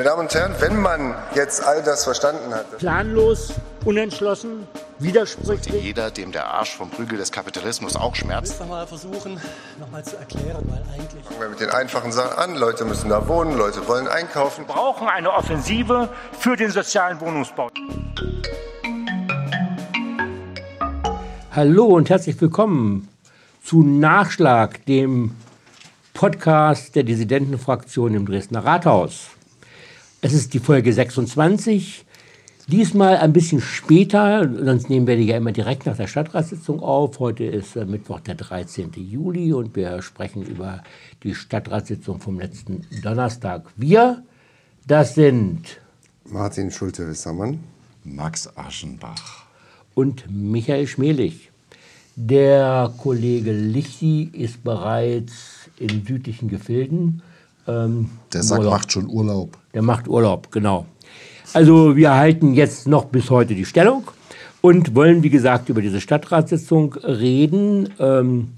[0.00, 2.78] Meine Damen und Herren, wenn man jetzt all das verstanden hat.
[2.78, 3.52] Planlos,
[3.84, 4.66] unentschlossen,
[4.98, 5.84] widersprüchlich.
[5.84, 8.54] Jeder, dem der Arsch vom Prügel des Kapitalismus auch schmerzt.
[8.54, 9.38] Ich will mal versuchen,
[9.78, 11.22] nochmal zu erklären, weil eigentlich.
[11.22, 12.56] Fangen wir mit den einfachen Sachen an.
[12.56, 14.66] Leute müssen da wohnen, Leute wollen einkaufen.
[14.66, 17.68] Wir brauchen eine Offensive für den sozialen Wohnungsbau.
[21.52, 23.06] Hallo und herzlich willkommen
[23.62, 25.36] zu Nachschlag, dem
[26.14, 29.32] Podcast der Dissidentenfraktion im Dresdner Rathaus.
[30.22, 32.04] Es ist die Folge 26.
[32.68, 37.18] Diesmal ein bisschen später, sonst nehmen wir die ja immer direkt nach der Stadtratssitzung auf.
[37.20, 38.92] Heute ist äh, Mittwoch, der 13.
[38.96, 40.82] Juli und wir sprechen über
[41.22, 43.64] die Stadtratssitzung vom letzten Donnerstag.
[43.76, 44.22] Wir,
[44.86, 45.80] das sind
[46.26, 47.58] Martin Schulte-Wissermann,
[48.04, 49.46] Max Aschenbach
[49.94, 51.50] und Michael Schmelig.
[52.14, 57.22] Der Kollege Lichti ist bereits in südlichen Gefilden.
[57.66, 59.59] Ähm, der Sack macht schon Urlaub.
[59.74, 60.86] Der macht Urlaub, genau.
[61.52, 64.04] Also wir halten jetzt noch bis heute die Stellung
[64.60, 67.88] und wollen, wie gesagt, über diese Stadtratssitzung reden.
[67.98, 68.52] Ähm,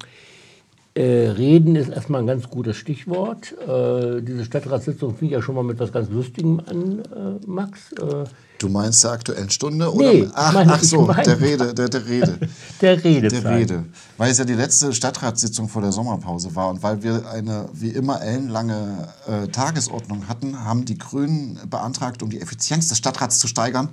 [0.94, 3.52] äh, reden ist erstmal ein ganz gutes Stichwort.
[3.52, 7.92] Äh, diese Stadtratssitzung fing ja schon mal mit was ganz Lustigem an, äh, Max.
[7.92, 8.24] Äh,
[8.58, 9.90] du meinst der Aktuellen Stunde?
[9.96, 10.32] Nee, oder?
[10.34, 12.38] Ach, meine, ach so, der Rede, der, der Rede.
[12.82, 13.28] der Rede.
[13.28, 13.84] Der Rede.
[14.18, 17.90] Weil es ja die letzte Stadtratssitzung vor der Sommerpause war und weil wir eine wie
[17.90, 23.48] immer ellenlange äh, Tagesordnung hatten, haben die Grünen beantragt, um die Effizienz des Stadtrats zu
[23.48, 23.88] steigern,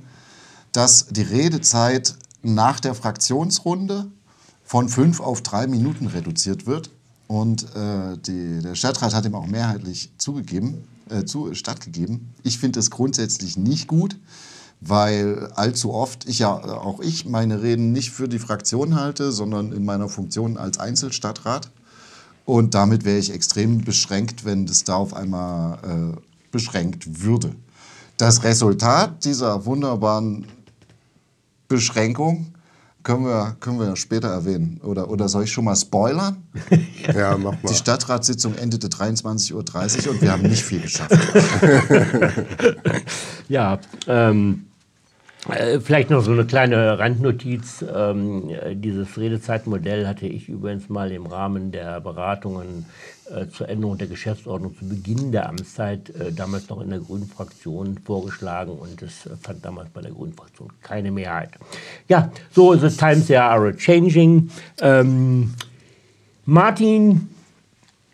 [0.73, 4.08] dass die Redezeit nach der Fraktionsrunde
[4.70, 6.92] von fünf auf drei Minuten reduziert wird.
[7.25, 12.30] Und äh, die, der Stadtrat hat ihm auch mehrheitlich zugegeben, äh, zu, stattgegeben.
[12.44, 14.20] Ich finde es grundsätzlich nicht gut,
[14.80, 19.72] weil allzu oft ich ja auch ich meine Reden nicht für die Fraktion halte, sondern
[19.72, 21.72] in meiner Funktion als Einzelstadtrat.
[22.45, 25.80] Und damit wäre ich extrem beschränkt, wenn das da auf einmal
[26.16, 27.56] äh, beschränkt würde.
[28.18, 30.46] Das Resultat dieser wunderbaren
[31.68, 32.53] Beschränkung
[33.09, 34.80] können wir, können wir später erwähnen.
[34.84, 36.44] Oder, oder soll ich schon mal spoilern?
[37.12, 37.58] ja, mach mal.
[37.68, 41.09] Die Stadtratssitzung endete 23.30 Uhr und wir haben nicht viel geschafft.
[43.50, 44.68] ja, ähm,
[45.50, 47.84] äh, vielleicht noch so eine kleine Randnotiz.
[47.92, 52.86] Ähm, dieses Redezeitmodell hatte ich übrigens mal im Rahmen der Beratungen
[53.19, 57.28] äh, zur Änderung der Geschäftsordnung zu Beginn der Amtszeit äh, damals noch in der Grünen
[57.28, 61.51] Fraktion vorgeschlagen und es äh, fand damals bei der Grünen Fraktion keine Mehrheit.
[62.07, 64.50] Ja, so the times are changing.
[64.81, 65.53] Ähm,
[66.45, 67.29] Martin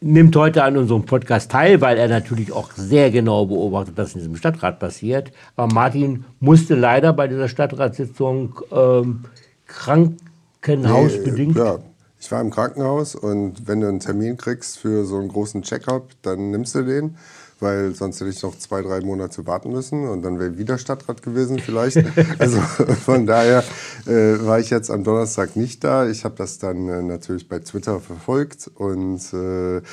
[0.01, 4.19] nimmt heute an unserem Podcast teil, weil er natürlich auch sehr genau beobachtet, was in
[4.19, 5.31] diesem Stadtrat passiert.
[5.55, 9.25] Aber Martin musste leider bei dieser Stadtratssitzung ähm,
[9.67, 11.55] krankenhausbedingt.
[11.55, 11.79] Nee, ja.
[12.25, 16.07] Ich war im Krankenhaus und wenn du einen Termin kriegst für so einen großen Check-up,
[16.23, 17.17] dann nimmst du den,
[17.59, 21.21] weil sonst hätte ich noch zwei, drei Monate warten müssen und dann wäre wieder Stadtrat
[21.21, 21.97] gewesen vielleicht.
[22.39, 23.63] also von daher
[24.07, 26.09] äh, war ich jetzt am Donnerstag nicht da.
[26.09, 29.83] Ich habe das dann äh, natürlich bei Twitter verfolgt und äh,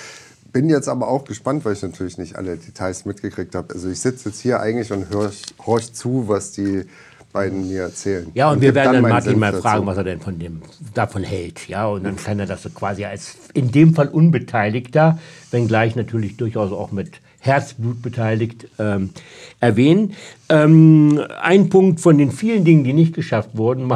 [0.54, 3.74] bin jetzt aber auch gespannt, weil ich natürlich nicht alle Details mitgekriegt habe.
[3.74, 5.30] Also ich sitze jetzt hier eigentlich und höre
[5.66, 6.86] horch zu, was die
[7.32, 8.30] beiden mir erzählen.
[8.34, 10.62] Ja, und, und wir werden dann, dann Martin mal fragen, was er denn von dem,
[10.94, 11.68] davon hält.
[11.68, 15.18] Ja, und dann kann er das so quasi als in dem Fall Unbeteiligter,
[15.50, 19.10] wenngleich natürlich durchaus auch mit Herzblut beteiligt, ähm,
[19.58, 20.14] erwähnen.
[20.48, 23.92] Ähm, ein Punkt von den vielen Dingen, die nicht geschafft wurden,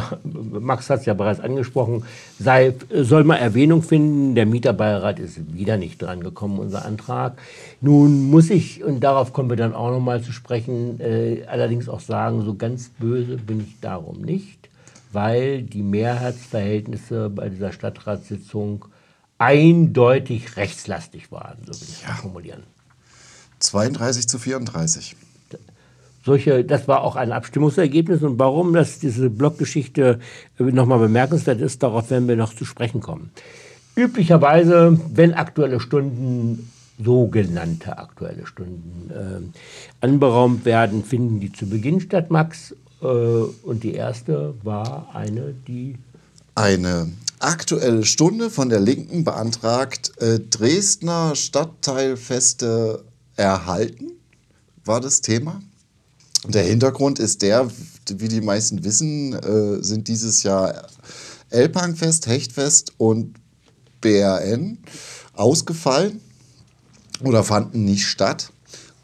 [0.61, 2.03] Max hat es ja bereits angesprochen,
[2.41, 4.35] sei, soll mal Erwähnung finden.
[4.35, 7.39] Der Mieterbeirat ist wieder nicht dran gekommen, unser Antrag.
[7.81, 11.89] Nun muss ich, und darauf kommen wir dann auch noch mal zu sprechen, äh, allerdings
[11.89, 14.69] auch sagen, so ganz böse bin ich darum nicht,
[15.13, 18.87] weil die Mehrheitsverhältnisse bei dieser Stadtratssitzung
[19.39, 22.15] eindeutig rechtslastig waren, so will ich ja.
[22.15, 22.65] formulieren.
[23.61, 25.17] 32 zu 34.
[26.27, 28.23] Solche, das war auch ein Abstimmungsergebnis.
[28.23, 30.19] Und warum das, diese Blockgeschichte
[30.59, 33.31] nochmal bemerkenswert ist, darauf werden wir noch zu sprechen kommen.
[33.95, 36.71] Üblicherweise, wenn aktuelle Stunden,
[37.03, 42.75] sogenannte aktuelle Stunden, äh, anberaumt werden, finden die zu Beginn statt, Max.
[43.01, 45.95] Äh, und die erste war eine, die.
[46.57, 53.05] Eine aktuelle Stunde von der Linken beantragt, äh, Dresdner Stadtteilfeste
[53.37, 54.13] erhalten,
[54.85, 55.61] war das Thema.
[56.47, 57.69] Der Hintergrund ist der,
[58.09, 60.87] wie die meisten wissen, äh, sind dieses Jahr
[61.51, 63.35] Elbhangfest, Hechtfest und
[64.01, 64.79] BRN
[65.33, 66.21] ausgefallen
[67.23, 68.53] oder fanden nicht statt.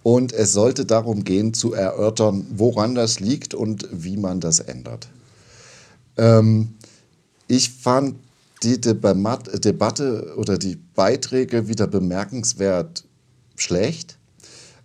[0.03, 5.09] Und es sollte darum gehen, zu erörtern, woran das liegt und wie man das ändert.
[6.17, 6.75] Ähm,
[7.47, 8.17] ich fand
[8.63, 13.05] die Debatte oder die Beiträge wieder bemerkenswert
[13.57, 14.19] schlecht.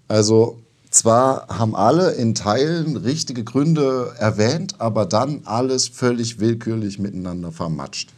[0.07, 0.59] Also
[0.89, 8.11] zwar haben alle in Teilen richtige Gründe erwähnt, aber dann alles völlig willkürlich miteinander vermatscht.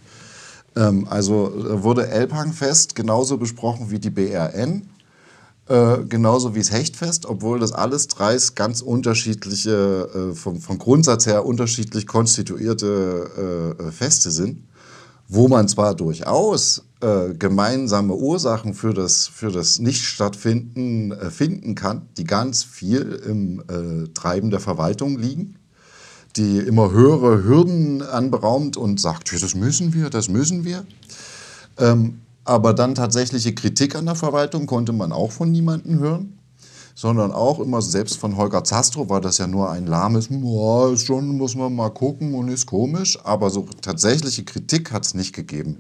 [0.76, 1.52] Ähm, also
[1.84, 4.88] wurde Elbhangfest genauso besprochen wie die BRN,
[5.68, 11.26] äh, genauso wie das Hechtfest, obwohl das alles drei ganz unterschiedliche, äh, vom, vom Grundsatz
[11.26, 14.64] her unterschiedlich konstituierte äh, Feste sind
[15.30, 22.04] wo man zwar durchaus äh, gemeinsame Ursachen für das, für das Nichtstattfinden äh, finden kann,
[22.18, 25.56] die ganz viel im äh, Treiben der Verwaltung liegen,
[26.36, 30.86] die immer höhere Hürden anberaumt und sagt, das müssen wir, das müssen wir.
[31.78, 36.40] Ähm, aber dann tatsächliche Kritik an der Verwaltung konnte man auch von niemandem hören
[37.00, 41.38] sondern auch immer selbst von Holger Zastrow war das ja nur ein lahmes, ja, schon
[41.38, 45.78] muss man mal gucken und ist komisch, aber so tatsächliche Kritik hat es nicht gegeben.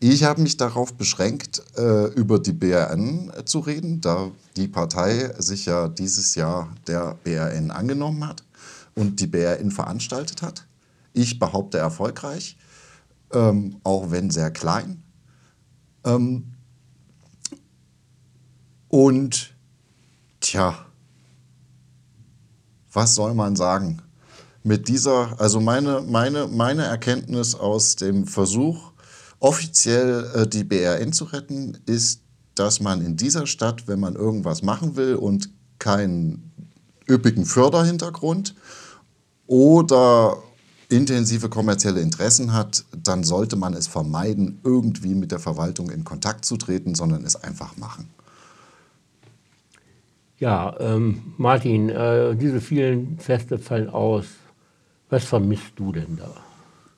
[0.00, 5.66] Ich habe mich darauf beschränkt, äh, über die BRN zu reden, da die Partei sich
[5.66, 8.42] ja dieses Jahr der BRN angenommen hat
[8.94, 10.66] und die BRN veranstaltet hat.
[11.12, 12.56] Ich behaupte erfolgreich,
[13.32, 15.02] ähm, auch wenn sehr klein.
[16.04, 16.44] Ähm,
[18.88, 19.54] und
[20.40, 20.86] Tja,
[22.92, 24.00] was soll man sagen?
[24.62, 28.89] Mit dieser, also meine, meine, meine Erkenntnis aus dem Versuch,
[29.40, 32.22] offiziell äh, die BRN zu retten, ist,
[32.54, 36.52] dass man in dieser Stadt, wenn man irgendwas machen will und keinen
[37.08, 38.54] üppigen Förderhintergrund
[39.46, 40.36] oder
[40.90, 46.44] intensive kommerzielle Interessen hat, dann sollte man es vermeiden, irgendwie mit der Verwaltung in Kontakt
[46.44, 48.08] zu treten, sondern es einfach machen.
[50.38, 54.24] Ja, ähm, Martin, äh, diese vielen Feste fallen aus.
[55.08, 56.30] Was vermisst du denn da?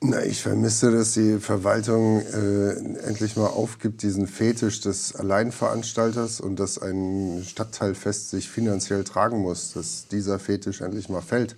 [0.05, 2.71] Na, ich vermisse, dass die Verwaltung äh,
[3.07, 9.71] endlich mal aufgibt, diesen Fetisch des Alleinveranstalters und dass ein Stadtteilfest sich finanziell tragen muss,
[9.71, 11.55] dass dieser Fetisch endlich mal fällt.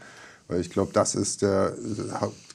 [0.47, 1.74] Weil ich glaube, das ist der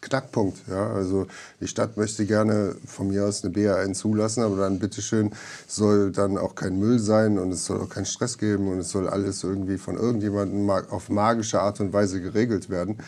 [0.01, 0.59] Knackpunkt.
[0.69, 0.93] Ja?
[0.93, 1.27] Also
[1.61, 5.33] die Stadt möchte gerne von mir aus eine BAN zulassen, aber dann bitteschön
[5.67, 8.91] soll dann auch kein Müll sein und es soll auch keinen Stress geben und es
[8.91, 12.99] soll alles irgendwie von irgendjemandem auf magische Art und Weise geregelt werden.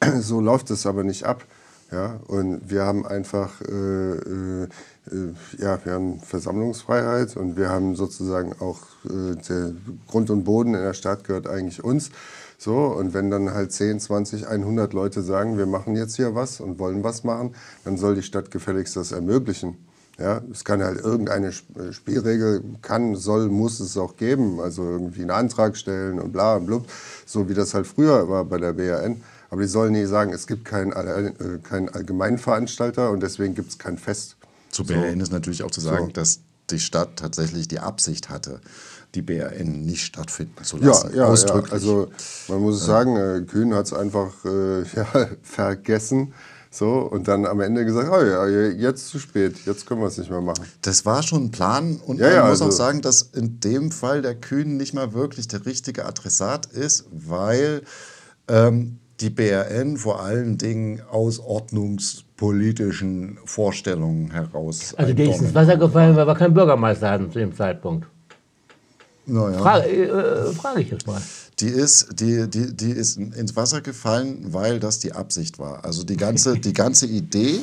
[0.20, 1.44] So läuft es aber nicht ab.
[1.90, 4.64] Ja, und wir haben einfach äh,
[5.10, 9.72] äh, ja, wir haben Versammlungsfreiheit und wir haben sozusagen auch äh, der
[10.06, 12.10] Grund und Boden in der Stadt gehört eigentlich uns.
[12.58, 16.60] So, und wenn dann halt 10, 20, 100 Leute sagen, wir machen jetzt hier was
[16.60, 17.54] und wollen was machen,
[17.84, 19.76] dann soll die Stadt gefälligst das ermöglichen.
[20.18, 24.60] Ja, es kann halt irgendeine äh, Spielregel, kann, soll, muss es auch geben.
[24.60, 26.86] Also irgendwie einen Antrag stellen und bla und blub,
[27.24, 29.22] so wie das halt früher war bei der BRN.
[29.50, 33.78] Aber die sollen nie sagen, es gibt keinen, äh, keinen Allgemeinveranstalter und deswegen gibt es
[33.78, 34.36] kein Fest.
[34.70, 35.22] Zu BRN so.
[35.22, 36.12] ist natürlich auch zu sagen, so.
[36.12, 36.40] dass
[36.70, 38.60] die Stadt tatsächlich die Absicht hatte,
[39.14, 41.10] die BRN nicht stattfinden zu lassen.
[41.14, 41.34] Ja, ja.
[41.34, 41.62] Ja.
[41.70, 42.10] Also
[42.48, 45.06] man muss sagen, äh, Kühn hat es einfach äh, ja,
[45.42, 46.34] vergessen.
[46.70, 50.18] So, und dann am Ende gesagt, oh ja, jetzt zu spät, jetzt können wir es
[50.18, 50.66] nicht mehr machen.
[50.82, 53.58] Das war schon ein Plan und ja, man ja, muss also auch sagen, dass in
[53.60, 57.82] dem Fall der Kühn nicht mal wirklich der richtige Adressat ist, weil
[58.48, 64.94] ähm, die BRN vor allen Dingen aus ordnungspolitischen Vorstellungen heraus.
[64.96, 68.06] Also der ist ins Wasser gefallen, weil wir keinen Bürgermeister hatten zu dem Zeitpunkt.
[69.26, 69.58] Naja.
[69.58, 71.20] Frage, äh, frage ich jetzt mal.
[71.60, 75.84] Die ist, die, die, die ist ins Wasser gefallen, weil das die Absicht war.
[75.84, 77.60] Also die ganze, die ganze Idee,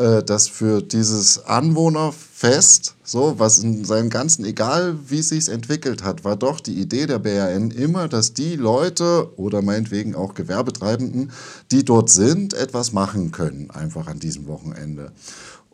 [0.00, 6.24] äh, dass für dieses Anwohnerfest, so was in seinem Ganzen, egal wie sich entwickelt hat,
[6.24, 11.32] war doch die Idee der BRN immer, dass die Leute oder meinetwegen auch Gewerbetreibenden,
[11.70, 15.12] die dort sind, etwas machen können, einfach an diesem Wochenende.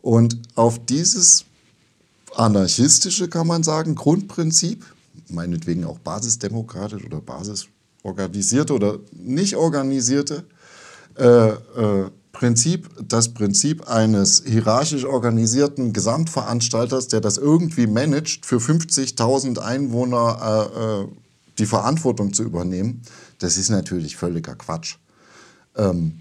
[0.01, 1.45] Und auf dieses
[2.35, 4.83] anarchistische, kann man sagen, Grundprinzip
[5.29, 10.43] meinetwegen auch basisdemokratisch oder basisorganisierte oder nicht organisierte
[11.17, 19.57] äh, äh, Prinzip, das Prinzip eines hierarchisch organisierten Gesamtveranstalters, der das irgendwie managt, für 50.000
[19.57, 21.07] Einwohner äh, äh,
[21.57, 23.01] die Verantwortung zu übernehmen,
[23.39, 24.97] das ist natürlich völliger Quatsch.
[25.75, 26.19] Ähm,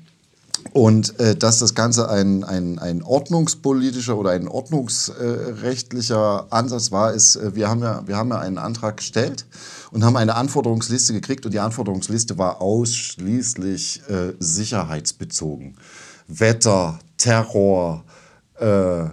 [0.73, 7.37] und äh, dass das Ganze ein, ein, ein ordnungspolitischer oder ein ordnungsrechtlicher Ansatz war, ist,
[7.37, 9.45] äh, wir, haben ja, wir haben ja einen Antrag gestellt
[9.91, 15.77] und haben eine Anforderungsliste gekriegt und die Anforderungsliste war ausschließlich äh, sicherheitsbezogen.
[16.29, 18.05] Wetter, Terror,
[18.59, 19.05] äh,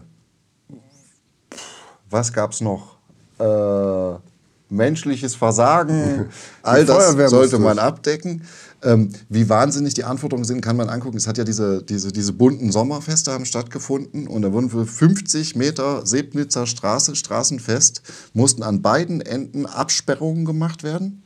[2.10, 2.98] was gab es noch?
[3.40, 4.20] Äh,
[4.70, 6.30] menschliches Versagen,
[6.64, 8.44] all das sollte man abdecken.
[8.84, 11.16] Ähm, wie wahnsinnig die Anforderungen sind, kann man angucken.
[11.16, 15.56] Es hat ja diese, diese, diese bunten Sommerfeste haben stattgefunden und da wurden für 50
[15.56, 18.02] Meter Sebnitzer Straße, Straßenfest,
[18.34, 21.24] mussten an beiden Enden Absperrungen gemacht werden.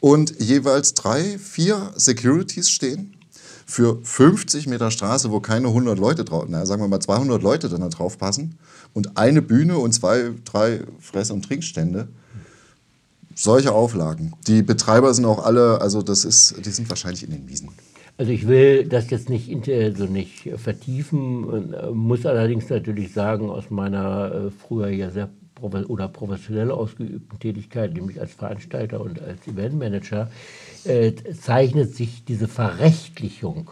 [0.00, 3.16] und jeweils drei, vier Securities stehen
[3.66, 7.68] für 50 Meter Straße, wo keine 100 Leute drauf, na, sagen wir mal 200 Leute
[7.68, 8.58] dann da drauf passen
[8.92, 12.08] und eine Bühne und zwei, drei Fress- und Trinkstände.
[13.34, 14.34] Solche Auflagen.
[14.46, 17.70] Die Betreiber sind auch alle, also das ist, die sind wahrscheinlich in den Wiesen.
[18.18, 23.70] Also ich will das jetzt nicht, also nicht vertiefen, äh, muss allerdings natürlich sagen, aus
[23.70, 25.30] meiner äh, früher ja sehr
[25.62, 30.30] oder professionell ausgeübten Tätigkeit, nämlich als Veranstalter und als Eventmanager,
[30.84, 33.70] äh, zeichnet sich diese Verrechtlichung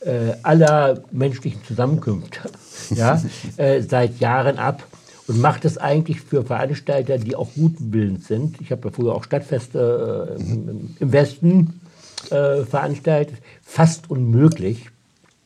[0.00, 2.40] äh, aller menschlichen Zusammenkünfte
[2.94, 3.22] ja,
[3.56, 4.82] äh, seit Jahren ab
[5.26, 8.60] und macht es eigentlich für Veranstalter, die auch gutwillend sind.
[8.60, 11.80] Ich habe ja früher auch Stadtfeste im, im, Westen
[12.28, 14.90] veranstaltet, fast unmöglich,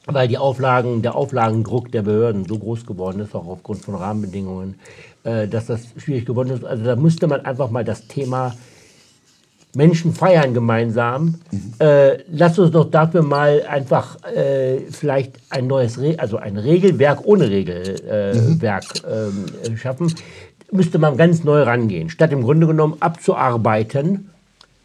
[0.06, 4.76] weil die Auflagen, der Auflagendruck der Behörden so groß geworden ist, auch aufgrund von Rahmenbedingungen,
[5.48, 6.64] dass das schwierig geworden ist.
[6.64, 8.54] Also da müsste man einfach mal das Thema
[9.74, 11.34] Menschen feiern gemeinsam.
[11.50, 11.74] Mhm.
[11.78, 17.24] Äh, lass uns doch dafür mal einfach äh, vielleicht ein neues, Re also ein Regelwerk
[17.24, 19.76] ohne Regelwerk äh, mhm.
[19.76, 20.14] schaffen.
[20.70, 24.30] Müsste man ganz neu rangehen, statt im Grunde genommen abzuarbeiten,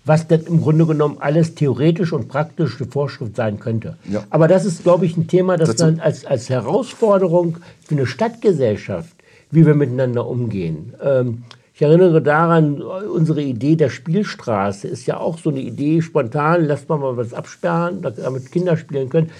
[0.05, 3.97] was denn im Grunde genommen alles theoretisch und praktische Vorschrift sein könnte.
[4.09, 4.23] Ja.
[4.29, 5.85] Aber das ist, glaube ich, ein Thema, das Dazu.
[5.85, 9.15] dann als, als Herausforderung für eine Stadtgesellschaft,
[9.53, 10.93] wie wir miteinander umgehen.
[11.01, 11.43] Ähm,
[11.75, 16.87] ich erinnere daran, unsere Idee der Spielstraße ist ja auch so eine Idee, spontan, lasst
[16.87, 19.31] man mal was absperren, damit Kinder spielen können.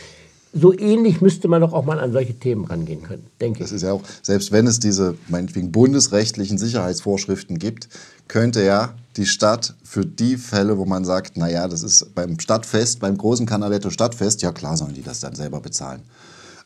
[0.52, 3.66] So ähnlich müsste man doch auch mal an solche Themen rangehen können, denke ich.
[3.66, 7.90] Das ist ja auch, selbst wenn es diese meinetwegen bundesrechtlichen Sicherheitsvorschriften gibt,
[8.28, 13.00] könnte ja die Stadt für die Fälle, wo man sagt, naja, das ist beim Stadtfest,
[13.00, 16.02] beim großen Canaletto Stadtfest, ja klar sollen die das dann selber bezahlen.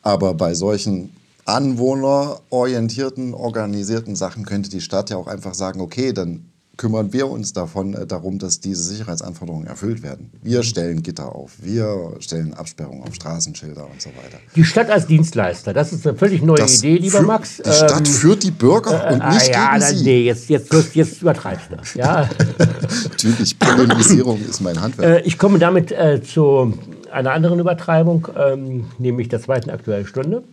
[0.02, 1.12] Aber bei solchen
[1.48, 7.54] anwohnerorientierten, organisierten Sachen könnte die Stadt ja auch einfach sagen, okay, dann kümmern wir uns
[7.54, 10.30] davon, äh, darum, dass diese Sicherheitsanforderungen erfüllt werden.
[10.44, 14.38] Wir stellen Gitter auf, wir stellen Absperrungen auf Straßenschilder und so weiter.
[14.56, 17.58] Die Stadt als Dienstleister, das ist eine völlig neue das Idee, lieber Max.
[17.58, 20.04] Die Stadt ähm, führt die Bürger äh, und nicht ja, gegen sie.
[20.04, 22.00] Nee, jetzt, jetzt, jetzt, jetzt übertreibst du.
[22.00, 22.30] Ja.
[23.10, 25.24] Natürlich, Polemisierung ist mein Handwerk.
[25.24, 26.78] Äh, ich komme damit äh, zu
[27.12, 30.44] einer anderen Übertreibung, ähm, nämlich der zweiten Aktuellen Stunde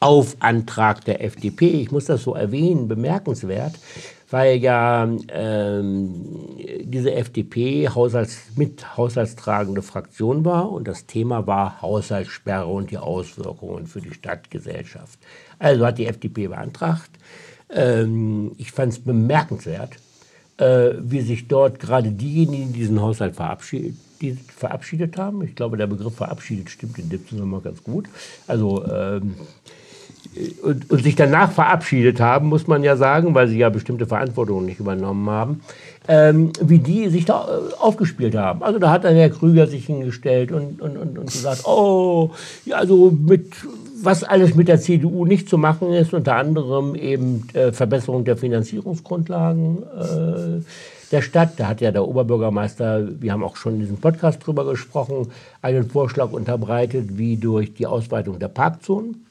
[0.00, 1.68] auf Antrag der FDP.
[1.68, 3.74] Ich muss das so erwähnen, bemerkenswert,
[4.30, 6.14] weil ja ähm,
[6.82, 13.86] diese FDP Haushalts, mit haushaltstragende Fraktion war und das Thema war Haushaltssperre und die Auswirkungen
[13.86, 15.18] für die Stadtgesellschaft.
[15.58, 17.10] Also hat die FDP beantragt.
[17.68, 19.96] Ähm, ich fand es bemerkenswert,
[20.56, 25.42] äh, wie sich dort gerade diejenigen, die diesen Haushalt verabschiedet, die verabschiedet haben.
[25.42, 28.08] Ich glaube, der Begriff verabschiedet stimmt in dem Zusammenhang ganz gut.
[28.46, 29.34] Also ähm,
[30.62, 34.66] und, und, sich danach verabschiedet haben, muss man ja sagen, weil sie ja bestimmte Verantwortungen
[34.66, 35.60] nicht übernommen haben,
[36.08, 38.62] ähm, wie die sich da äh, aufgespielt haben.
[38.62, 42.30] Also da hat dann Herr Krüger sich hingestellt und, und, und, und gesagt, oh,
[42.64, 43.52] ja, also mit
[44.02, 48.36] was alles mit der CDU nicht zu machen ist, unter anderem eben äh, Verbesserung der
[48.36, 50.62] Finanzierungsgrundlagen äh,
[51.10, 51.52] der Stadt.
[51.58, 55.28] Da hat ja der Oberbürgermeister, wir haben auch schon in diesem Podcast drüber gesprochen,
[55.60, 59.26] einen Vorschlag unterbreitet, wie durch die Ausweitung der Parkzonen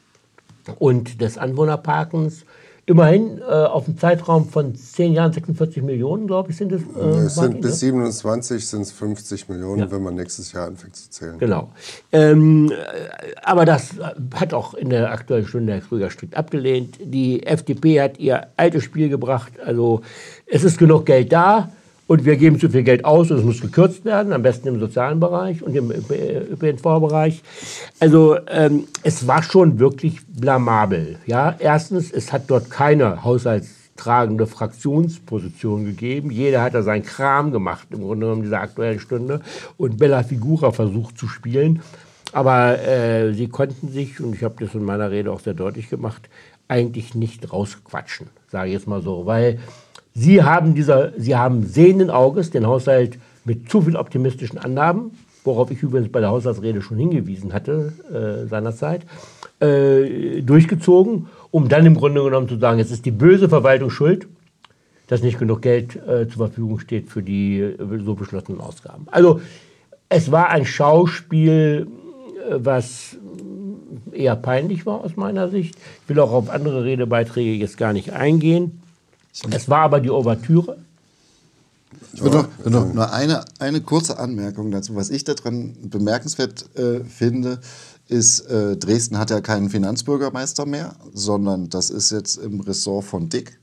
[0.77, 2.45] und des Anwohnerparkens.
[2.85, 6.81] Immerhin äh, auf einem Zeitraum von 10 Jahren 46 Millionen, glaube ich, sind es.
[6.81, 9.91] Äh, es sind bis 27 sind es 50 Millionen, ja.
[9.91, 11.37] wenn man nächstes Jahr anfängt zu zählen.
[11.37, 11.69] Genau.
[12.11, 12.71] Ähm,
[13.43, 13.91] aber das
[14.33, 16.97] hat auch in der aktuellen Stunde Herr Krüger strikt abgelehnt.
[16.99, 19.53] Die FDP hat ihr altes Spiel gebracht.
[19.63, 20.01] Also
[20.47, 21.69] es ist genug Geld da
[22.09, 24.79] und wir geben zu viel Geld aus und es muss gekürzt werden, am besten im
[24.79, 27.43] sozialen Bereich und im ÖPNV-Bereich.
[27.99, 31.17] Also ähm, es war schon wirklich blamabel.
[31.27, 31.55] Ja?
[31.59, 36.31] Erstens, es hat dort keine haushaltstragende Fraktionsposition gegeben.
[36.31, 39.41] Jeder hat da seinen Kram gemacht, im Grunde genommen dieser aktuellen Stunde,
[39.77, 41.83] und Bella Figura versucht zu spielen.
[42.33, 45.91] Aber äh, sie konnten sich, und ich habe das in meiner Rede auch sehr deutlich
[45.91, 46.27] gemacht,
[46.67, 49.59] eigentlich nicht rausquatschen, sage ich jetzt mal so, weil
[50.13, 55.11] Sie haben, dieser, Sie haben sehenden Auges den Haushalt mit zu viel optimistischen Annahmen,
[55.43, 59.05] worauf ich übrigens bei der Haushaltsrede schon hingewiesen hatte äh, seinerzeit,
[59.59, 64.27] äh, durchgezogen, um dann im Grunde genommen zu sagen, es ist die böse Verwaltung schuld,
[65.07, 69.07] dass nicht genug Geld äh, zur Verfügung steht für die äh, so beschlossenen Ausgaben.
[69.11, 69.41] Also
[70.07, 71.87] es war ein Schauspiel,
[72.47, 73.17] äh, was
[74.11, 75.75] eher peinlich war aus meiner Sicht.
[76.03, 78.78] Ich will auch auf andere Redebeiträge jetzt gar nicht eingehen.
[79.49, 80.77] Es war aber die Ouvertüre.
[82.13, 84.95] Ich würde noch, noch, nur eine, eine kurze Anmerkung dazu.
[84.95, 87.59] Was ich daran bemerkenswert äh, finde,
[88.07, 93.29] ist, äh, Dresden hat ja keinen Finanzbürgermeister mehr, sondern das ist jetzt im Ressort von
[93.29, 93.59] Dick.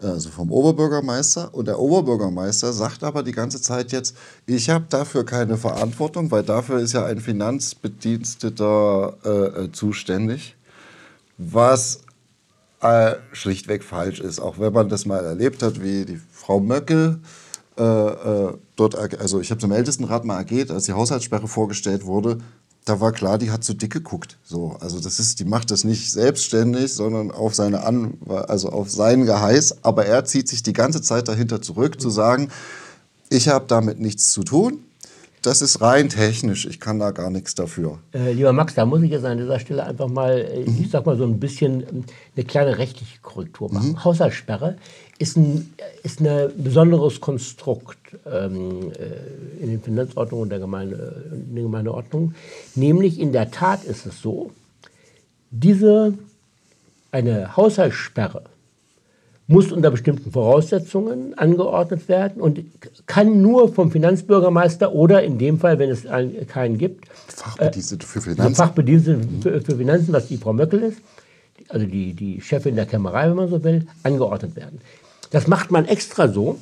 [0.00, 1.54] also vom Oberbürgermeister.
[1.54, 6.42] Und der Oberbürgermeister sagt aber die ganze Zeit jetzt, ich habe dafür keine Verantwortung, weil
[6.42, 10.56] dafür ist ja ein Finanzbediensteter äh, äh, zuständig,
[11.36, 12.00] was
[12.80, 14.40] äh, schlichtweg falsch ist.
[14.40, 17.20] Auch wenn man das mal erlebt hat, wie die Frau Möckel
[17.78, 22.38] äh, äh dort, also ich habe zum Ältestenrat mal ergeht, als die Haushaltssperre vorgestellt wurde,
[22.84, 24.38] da war klar, die hat zu dick geguckt.
[24.42, 28.90] So, also das ist, die macht das nicht selbstständig, sondern auf seine An, also auf
[28.90, 29.84] sein Geheiß.
[29.84, 32.48] Aber er zieht sich die ganze Zeit dahinter zurück, zu sagen,
[33.28, 34.84] ich habe damit nichts zu tun.
[35.42, 36.66] Das ist rein technisch.
[36.66, 37.98] Ich kann da gar nichts dafür.
[38.12, 40.76] Äh, lieber Max, da muss ich jetzt an dieser Stelle einfach mal, äh, mhm.
[40.80, 42.04] ich sag mal so ein bisschen ähm,
[42.36, 43.92] eine kleine rechtliche Korrektur machen.
[43.92, 44.04] Mhm.
[44.04, 44.76] Haushaltssperre
[45.18, 51.64] ist ein, ist ein besonderes Konstrukt ähm, äh, in den Finanzordnungen der Gemeinde, in der
[51.64, 52.34] Gemeindeordnung.
[52.74, 54.50] Nämlich in der Tat ist es so,
[55.50, 56.14] diese
[57.12, 58.44] eine Haushaltssperre
[59.50, 62.60] muss unter bestimmten Voraussetzungen angeordnet werden und
[63.06, 66.04] kann nur vom Finanzbürgermeister oder in dem Fall, wenn es
[66.46, 70.98] keinen gibt, Fachbedienstete für Finanzen, Fachbedienstete für, für, Finanzen, was die Frau Möckel ist,
[71.68, 74.80] also die, die Chefin der Kämmerei, wenn man so will, angeordnet werden.
[75.32, 76.56] Das macht man extra so,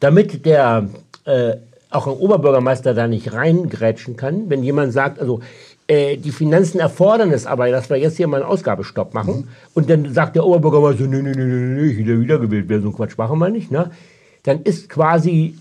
[0.00, 0.88] damit der
[1.26, 1.56] äh,
[1.90, 5.40] auch ein Oberbürgermeister da nicht reingrätschen kann, wenn jemand sagt, also
[5.88, 9.36] äh, die Finanzen erfordern es aber, dass wir jetzt hier mal einen Ausgabestopp machen.
[9.36, 9.48] Mhm.
[9.74, 12.88] Und dann sagt der Oberbürgermeister, nee, nee, nee, nee, nee, ich will wiedergewählt werden, so
[12.88, 13.70] einen Quatsch machen wir nicht.
[13.70, 13.90] Ne?
[14.42, 15.56] Dann ist quasi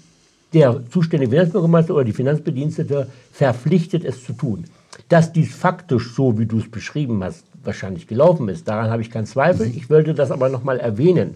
[0.54, 4.66] der zuständige Finanzbürgermeister oder die Finanzbedienstete verpflichtet, es zu tun.
[5.10, 9.12] Dass dies faktisch so, wie du es beschrieben hast, wahrscheinlich gelaufen ist, daran habe ich
[9.12, 9.68] keinen Zweifel.
[9.68, 9.74] Mhm.
[9.76, 11.36] Ich wollte das aber nochmal erwähnen.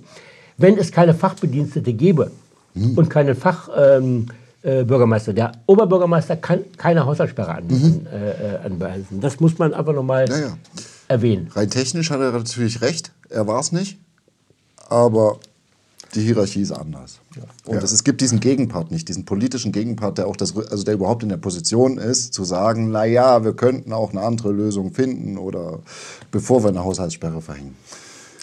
[0.58, 2.32] Wenn es keine Fachbedienstete gäbe
[2.74, 2.98] mhm.
[2.98, 3.70] und keine Fach...
[3.78, 4.28] Ähm,
[4.62, 5.34] äh, Bürgermeister.
[5.34, 8.02] Der Oberbürgermeister kann keine Haushaltssperre anweisen.
[8.02, 8.08] Mhm.
[8.08, 10.58] Äh, äh das muss man aber nochmal naja.
[11.08, 11.50] erwähnen.
[11.54, 13.98] Rein technisch hat er natürlich recht, er war es nicht,
[14.90, 15.40] aber
[16.16, 17.20] die Hierarchie ist anders.
[17.36, 17.44] Ja.
[17.66, 17.84] Und ja.
[17.84, 21.30] es gibt diesen Gegenpart nicht, diesen politischen Gegenpart, der auch das, also der überhaupt in
[21.30, 25.80] der Position ist, zu sagen, na ja, wir könnten auch eine andere Lösung finden oder
[26.32, 27.76] bevor wir eine Haushaltssperre verhängen.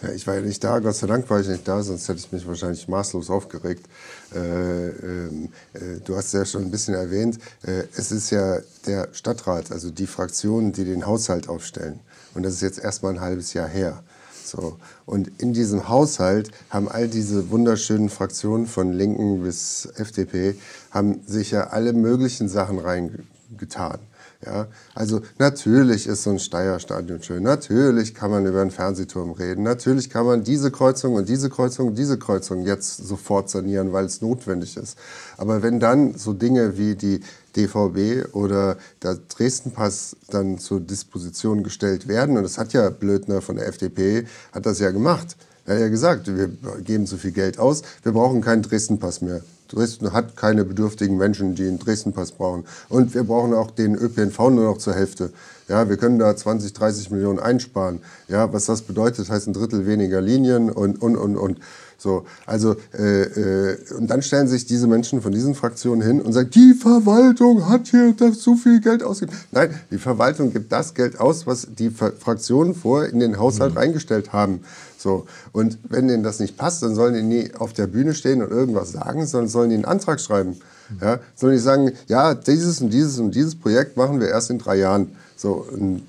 [0.02, 2.20] Ja, ich war ja nicht da, Gott sei Dank war ich nicht da, sonst hätte
[2.20, 3.86] ich mich wahrscheinlich maßlos aufgeregt.
[4.34, 9.08] Äh, ähm, äh, du hast ja schon ein bisschen erwähnt, äh, es ist ja der
[9.12, 12.00] Stadtrat, also die Fraktionen, die den Haushalt aufstellen.
[12.34, 14.02] Und das ist jetzt erstmal ein halbes Jahr her.
[14.44, 14.78] So.
[15.06, 20.56] Und in diesem Haushalt haben all diese wunderschönen Fraktionen von Linken bis FDP,
[20.90, 23.98] haben sich ja alle möglichen Sachen reingetan.
[24.46, 29.64] Ja, also natürlich ist so ein Steierstadion schön, natürlich kann man über einen Fernsehturm reden,
[29.64, 34.04] natürlich kann man diese Kreuzung und diese Kreuzung und diese Kreuzung jetzt sofort sanieren, weil
[34.04, 34.96] es notwendig ist.
[35.36, 37.22] Aber wenn dann so Dinge wie die
[37.56, 43.56] DVB oder der Dresdenpass dann zur Disposition gestellt werden, und das hat ja Blödner von
[43.56, 45.36] der FDP, hat das ja gemacht.
[45.64, 46.50] Er hat ja gesagt, wir
[46.84, 49.42] geben zu viel Geld aus, wir brauchen keinen Dresdenpass mehr.
[49.68, 52.64] Dresden hat keine bedürftigen Menschen, die einen Dresden-Pass brauchen.
[52.88, 55.30] Und wir brauchen auch den ÖPNV nur noch zur Hälfte.
[55.68, 58.00] Ja, wir können da 20, 30 Millionen einsparen.
[58.28, 61.60] Ja, was das bedeutet, heißt ein Drittel weniger Linien und, und, und, und.
[61.98, 66.32] So, also, äh, äh, und dann stellen sich diese Menschen von diesen Fraktionen hin und
[66.34, 69.38] sagen, die Verwaltung hat hier zu viel Geld ausgegeben.
[69.50, 73.78] Nein, die Verwaltung gibt das Geld aus, was die Fraktionen vorher in den Haushalt mhm.
[73.78, 74.60] reingestellt haben.
[75.06, 75.24] So.
[75.52, 78.50] Und wenn denen das nicht passt, dann sollen die nie auf der Bühne stehen und
[78.50, 80.56] irgendwas sagen, sondern sollen die einen Antrag schreiben.
[81.00, 81.20] Ja?
[81.36, 84.78] Sollen die sagen, ja, dieses und dieses und dieses Projekt machen wir erst in drei
[84.78, 85.12] Jahren.
[85.36, 85.64] So,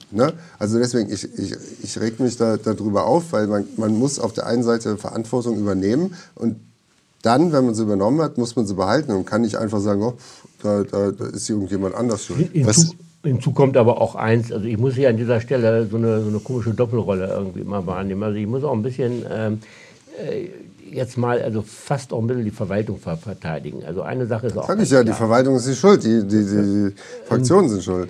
[0.10, 0.34] ne?
[0.58, 4.34] Also deswegen, ich, ich, ich reg mich da, darüber auf, weil man, man muss auf
[4.34, 6.56] der einen Seite Verantwortung übernehmen und
[7.22, 10.02] dann, wenn man sie übernommen hat, muss man sie behalten und kann nicht einfach sagen,
[10.02, 10.14] oh,
[10.64, 12.50] da, da, da ist irgendjemand anders schuld.
[12.66, 16.22] Was, Hinzu kommt aber auch eins, also ich muss hier an dieser Stelle so eine,
[16.22, 18.24] so eine komische Doppelrolle irgendwie mal wahrnehmen.
[18.24, 19.60] Also ich muss auch ein bisschen ähm,
[20.18, 20.50] äh,
[20.92, 23.84] jetzt mal, also fast auch ein bisschen die Verwaltung verteidigen.
[23.86, 24.68] Also eine Sache ist auch.
[24.68, 25.14] Sag ich ja, klar.
[25.14, 28.10] die Verwaltung ist die schuld, die, die, die, die Fraktionen sind schuld.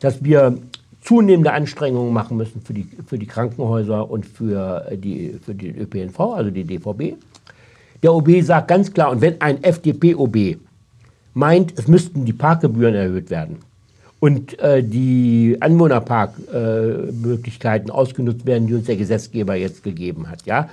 [0.00, 0.58] dass wir
[1.00, 6.20] zunehmende Anstrengungen machen müssen für die, für die Krankenhäuser und für, die, für den ÖPNV,
[6.20, 7.16] also die DVB.
[8.02, 10.58] Der OB sagt ganz klar, und wenn ein FDP-OB
[11.34, 13.58] meint, es müssten die Parkgebühren erhöht werden
[14.20, 20.68] und äh, die Anwohnerparkmöglichkeiten äh, ausgenutzt werden, die uns der Gesetzgeber jetzt gegeben hat, ja,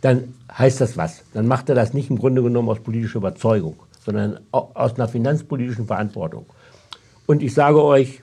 [0.00, 1.22] dann heißt das was.
[1.34, 5.86] Dann macht er das nicht im Grunde genommen aus politischer Überzeugung, sondern aus einer finanzpolitischen
[5.86, 6.46] Verantwortung.
[7.26, 8.22] Und ich sage euch,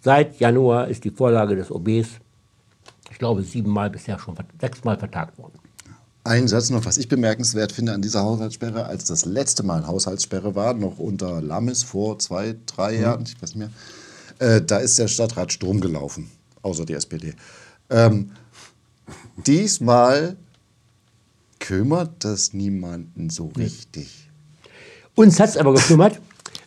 [0.00, 2.08] seit Januar ist die Vorlage des OBs,
[3.10, 5.58] ich glaube, siebenmal bisher schon, sechsmal vertagt worden.
[6.24, 10.56] Ein Satz noch, was ich bemerkenswert finde an dieser Haushaltssperre, als das letzte Mal Haushaltssperre
[10.56, 13.02] war, noch unter Lammes vor zwei, drei mhm.
[13.02, 13.70] Jahren, ich weiß nicht mehr,
[14.38, 16.30] äh, da ist der Stadtrat Strom gelaufen,
[16.62, 17.34] außer die SPD.
[17.90, 18.32] Ähm,
[19.36, 20.36] diesmal
[21.58, 24.28] kümmert das niemanden so richtig.
[25.14, 26.20] Uns hat es aber gekümmert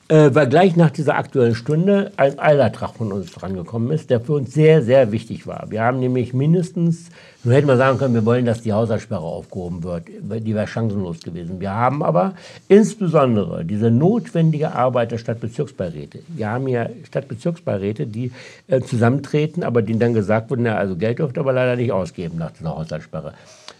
[0.10, 4.34] äh, weil gleich nach dieser aktuellen Stunde ein Eilertrag von uns drangekommen ist, der für
[4.34, 5.68] uns sehr, sehr wichtig war.
[5.70, 7.10] Wir haben nämlich mindestens,
[7.44, 10.08] nun hätten wir sagen können, wir wollen, dass die Haushaltssperre aufgehoben wird.
[10.08, 11.60] Die wäre chancenlos gewesen.
[11.60, 12.34] Wir haben aber
[12.68, 16.20] insbesondere diese notwendige Arbeit der Stadtbezirksbeiräte.
[16.28, 18.32] Wir haben ja Stadtbezirksbeiräte, die
[18.68, 22.40] äh, zusammentreten, aber denen dann gesagt wurde, na, also Geld dürft aber leider nicht ausgeben
[22.40, 23.34] nach dieser Haushaltssperre.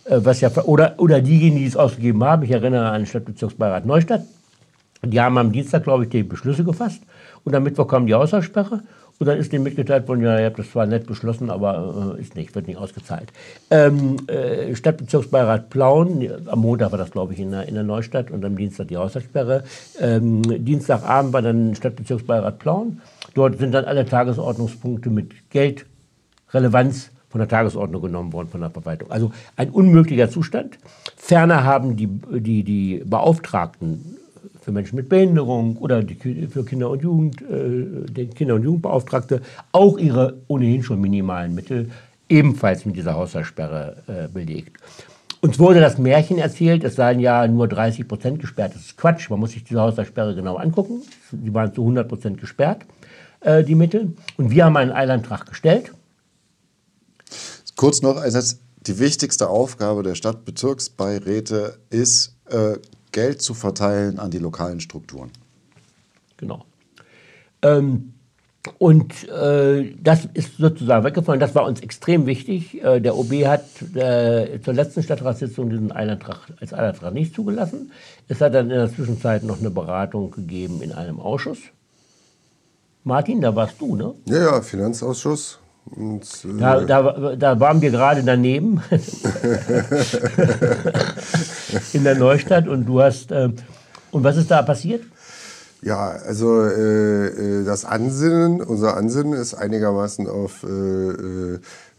[0.06, 3.88] Äh, was ja, oder, oder diejenigen, die es ausgegeben haben, ich erinnere an den Stadtbezirksbeirat
[3.88, 4.22] Neustadt,
[5.02, 7.02] die haben am Dienstag, glaube ich, die Beschlüsse gefasst
[7.44, 8.82] und am Mittwoch kam die Haushaltssperre
[9.20, 12.22] und dann ist denen mitgeteilt worden, ja, ihr habt das zwar nett beschlossen, aber äh,
[12.22, 13.34] ist nicht, wird nicht ausgezahlt.
[13.70, 18.32] Ähm, äh, Stadtbezirksbeirat Plauen, am Montag war das, glaube ich, in der, in der Neustadt
[18.32, 19.64] und am Dienstag die Haushaltssperre.
[20.00, 23.02] Ähm, Dienstagabend war dann Stadtbezirksbeirat Plauen.
[23.34, 29.12] Dort sind dann alle Tagesordnungspunkte mit Geldrelevanz von der Tagesordnung genommen worden von der Verwaltung.
[29.12, 30.80] Also ein unmöglicher Zustand.
[31.18, 34.18] Ferner haben die, die, die Beauftragten
[34.70, 39.42] für Menschen mit Behinderung oder die, für Kinder und Jugend, äh, der Kinder- und Jugendbeauftragte
[39.72, 41.90] auch ihre ohnehin schon minimalen Mittel
[42.30, 44.78] ebenfalls mit dieser Haushaltssperre äh, belegt.
[45.42, 48.76] Uns wurde das Märchen erzählt, es seien ja nur 30 Prozent gesperrt.
[48.76, 51.02] Das ist Quatsch, man muss sich diese Haushaltssperre genau angucken.
[51.32, 52.84] Die waren zu 100 Prozent gesperrt,
[53.40, 54.14] äh, die Mittel.
[54.38, 55.92] Und wir haben einen Eilantrag gestellt.
[57.76, 58.60] Kurz noch ein Satz.
[58.86, 62.78] Die wichtigste Aufgabe der Stadtbezirksbeiräte ist, äh,
[63.12, 65.32] Geld zu verteilen an die lokalen Strukturen.
[66.38, 66.66] Genau.
[67.62, 68.14] Ähm,
[68.78, 71.40] und äh, das ist sozusagen weggefallen.
[71.40, 72.84] Das war uns extrem wichtig.
[72.84, 77.92] Äh, der OB hat äh, zur letzten Stadtratssitzung diesen Eilantrag als Eilantrag nicht zugelassen.
[78.28, 81.60] Es hat dann in der Zwischenzeit noch eine Beratung gegeben in einem Ausschuss.
[83.06, 84.14] Martin, da warst du, ne?
[84.26, 85.60] Ja, ja, Finanzausschuss.
[85.96, 88.82] Und, äh da, da, da, waren wir gerade daneben
[91.94, 93.50] in der Neustadt und du hast äh,
[94.12, 95.04] und was ist da passiert?
[95.82, 100.66] Ja, also äh, äh, das Ansinnen, unser Ansinnen ist einigermaßen auf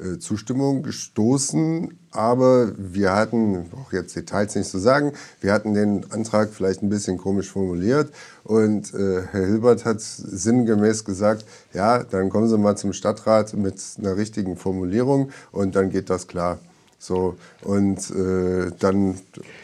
[0.01, 6.11] äh, Zustimmung gestoßen, aber wir hatten, auch jetzt Details nicht zu sagen, wir hatten den
[6.11, 8.13] Antrag vielleicht ein bisschen komisch formuliert
[8.45, 13.77] und äh, Herr Hilbert hat sinngemäß gesagt, ja, dann kommen Sie mal zum Stadtrat mit
[13.99, 16.59] einer richtigen Formulierung und dann geht das klar.
[17.03, 19.15] So, und äh, dann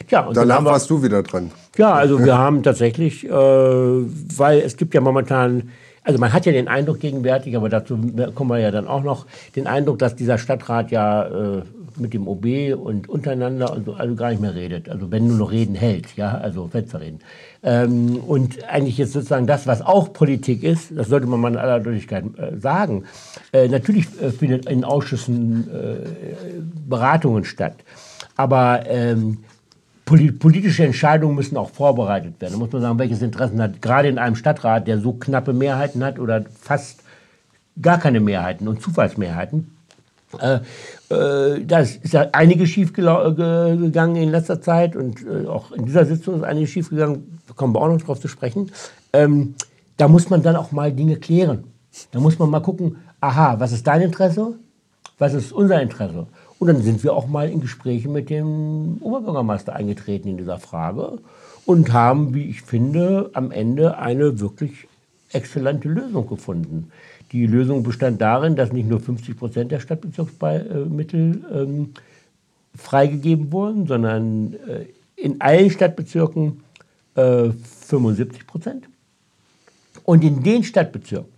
[0.09, 1.51] ja, und danach dann wir, warst du wieder dran.
[1.77, 5.69] Ja, also wir haben tatsächlich, äh, weil es gibt ja momentan,
[6.07, 7.99] also man hat ja den Eindruck gegenwärtig, aber dazu
[8.33, 9.25] kommen wir ja dann auch noch,
[9.57, 11.61] den Eindruck, dass dieser Stadtrat ja äh,
[11.97, 12.45] mit dem OB
[12.77, 14.87] und untereinander und so, also gar nicht mehr redet.
[14.87, 17.19] Also wenn nur noch Reden hält, ja, also Fetzerreden.
[17.61, 21.57] Ähm, und eigentlich jetzt sozusagen das, was auch Politik ist, das sollte man mal in
[21.57, 23.03] aller Deutlichkeit äh, sagen.
[23.51, 27.75] Äh, natürlich äh, findet in Ausschüssen äh, Beratungen statt.
[28.37, 29.39] Aber ähm,
[30.07, 32.53] politische Entscheidungen müssen auch vorbereitet werden.
[32.53, 36.03] Da muss man sagen, welches Interessen hat, gerade in einem Stadtrat, der so knappe Mehrheiten
[36.03, 37.03] hat oder fast
[37.81, 39.77] gar keine Mehrheiten und Zufallsmehrheiten,
[40.39, 40.59] äh,
[41.13, 46.05] äh, da ist ja einiges schief gegangen in letzter Zeit und äh, auch in dieser
[46.05, 47.39] Sitzung ist einiges schief gegangen.
[47.47, 48.71] Da kommen wir auch noch drauf zu sprechen.
[49.13, 49.55] Ähm,
[49.97, 51.65] da muss man dann auch mal Dinge klären.
[52.11, 54.55] Da muss man mal gucken, aha, was ist dein Interesse?
[55.17, 56.27] Was ist unser Interesse?
[56.59, 61.19] Und dann sind wir auch mal in Gespräche mit dem Oberbürgermeister eingetreten in dieser Frage
[61.65, 64.87] und haben, wie ich finde, am Ende eine wirklich
[65.31, 66.91] exzellente Lösung gefunden.
[67.31, 71.93] Die Lösung bestand darin, dass nicht nur 50 Prozent der Stadtbezirksmittel ähm,
[72.75, 76.61] freigegeben wurden, sondern äh, in allen Stadtbezirken
[77.15, 77.49] äh,
[77.87, 78.87] 75 Prozent.
[80.05, 81.33] Und in den Stadtbezirken,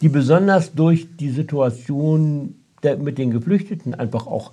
[0.00, 4.52] die besonders durch die Situation der, mit den Geflüchteten einfach auch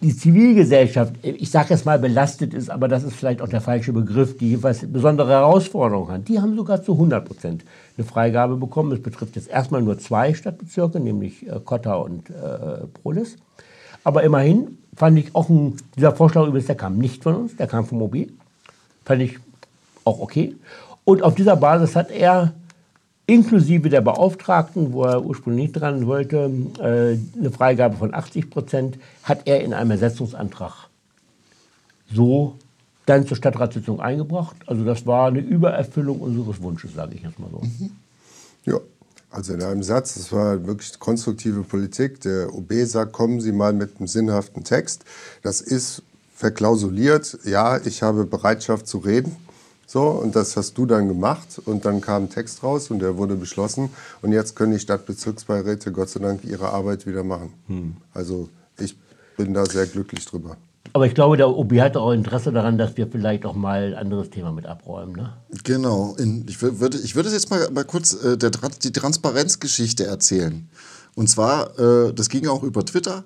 [0.00, 3.92] die Zivilgesellschaft, ich sage jetzt mal belastet ist, aber das ist vielleicht auch der falsche
[3.92, 7.64] Begriff, die jeweils besondere Herausforderungen hat, die haben sogar zu 100 Prozent
[7.96, 8.92] eine Freigabe bekommen.
[8.92, 13.36] Es betrifft jetzt erstmal nur zwei Stadtbezirke, nämlich äh, Kotta und äh, Prolis.
[14.02, 17.66] Aber immerhin fand ich auch ein, dieser Vorschlag übrigens, der kam nicht von uns, der
[17.66, 18.28] kam vom OB.
[19.06, 19.38] Fand ich
[20.04, 20.54] auch okay.
[21.04, 22.52] Und auf dieser Basis hat er
[23.26, 29.42] inklusive der Beauftragten, wo er ursprünglich dran wollte, äh, eine Freigabe von 80 Prozent, hat
[29.46, 30.88] er in einem Ersetzungsantrag
[32.12, 32.56] so
[33.06, 34.56] dann zur Stadtratssitzung eingebracht.
[34.66, 37.60] Also das war eine Übererfüllung unseres Wunsches, sage ich jetzt mal so.
[37.60, 37.90] Mhm.
[38.64, 38.80] Ja,
[39.30, 42.20] also in einem Satz, das war wirklich konstruktive Politik.
[42.20, 45.04] Der OB sagt, kommen Sie mal mit einem sinnhaften Text.
[45.42, 46.02] Das ist
[46.34, 47.38] verklausuliert.
[47.44, 49.36] Ja, ich habe Bereitschaft zu reden.
[49.94, 53.16] So, und das hast du dann gemacht und dann kam ein Text raus und der
[53.16, 53.90] wurde beschlossen.
[54.22, 57.52] Und jetzt können die Stadtbezirksbeiräte Gott sei Dank ihre Arbeit wieder machen.
[57.68, 57.96] Hm.
[58.12, 58.96] Also ich
[59.36, 60.56] bin da sehr glücklich drüber.
[60.94, 63.94] Aber ich glaube, der OB hat auch Interesse daran, dass wir vielleicht auch mal ein
[63.94, 65.14] anderes Thema mit abräumen.
[65.14, 65.32] Ne?
[65.62, 66.16] Genau.
[66.18, 70.68] In, ich, würde, ich würde jetzt mal, mal kurz äh, der, die Transparenzgeschichte erzählen.
[71.14, 73.22] Und zwar, äh, das ging auch über Twitter.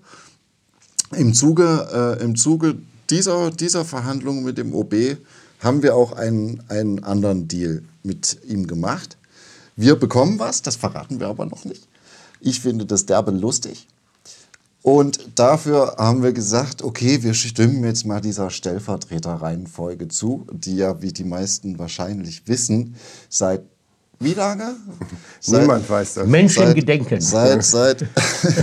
[1.16, 2.74] Im Zuge, äh, im Zuge
[3.09, 5.16] dieser, dieser Verhandlungen mit dem OB
[5.60, 9.16] haben wir auch einen, einen anderen Deal mit ihm gemacht.
[9.76, 11.86] Wir bekommen was, das verraten wir aber noch nicht.
[12.40, 13.86] Ich finde das derbe lustig.
[14.82, 21.02] Und dafür haben wir gesagt, okay, wir stimmen jetzt mal dieser Stellvertreterreihenfolge zu, die ja,
[21.02, 22.94] wie die meisten wahrscheinlich wissen,
[23.28, 23.62] seit
[24.20, 24.74] wie lange?
[25.46, 26.26] Niemand seit, weiß das.
[26.26, 27.20] Menschengedenken.
[27.20, 28.04] Seit, seit,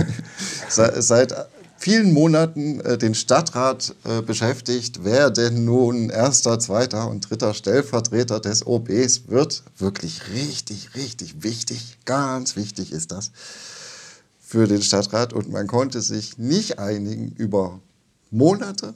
[0.68, 1.34] seit, seit
[1.86, 8.40] vielen Monaten äh, den Stadtrat äh, beschäftigt, wer denn nun erster, zweiter und dritter Stellvertreter
[8.40, 9.62] des OBs wird.
[9.78, 13.30] Wirklich richtig, richtig wichtig, ganz wichtig ist das
[14.40, 15.32] für den Stadtrat.
[15.32, 17.78] Und man konnte sich nicht einigen über
[18.32, 18.94] Monate,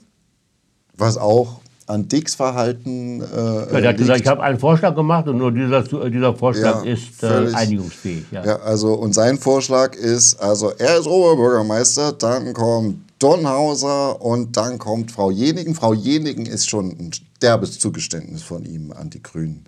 [0.96, 3.20] was auch an Dicks Verhalten.
[3.20, 6.84] Äh, ja, der hat gesagt, ich habe einen Vorschlag gemacht und nur dieser, dieser Vorschlag
[6.84, 8.24] ja, ist äh, einigungsfähig.
[8.30, 8.44] Ja.
[8.44, 8.56] ja.
[8.60, 15.12] also und sein Vorschlag ist, also er ist Oberbürgermeister, dann kommt Donhauser und dann kommt
[15.12, 15.74] Frau Jenigen.
[15.74, 17.10] Frau Jenigen ist schon ein
[17.42, 19.64] derbes Zugeständnis von ihm an die Grünen.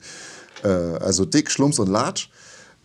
[0.64, 2.28] Äh, also Dick, Schlumps und Latsch.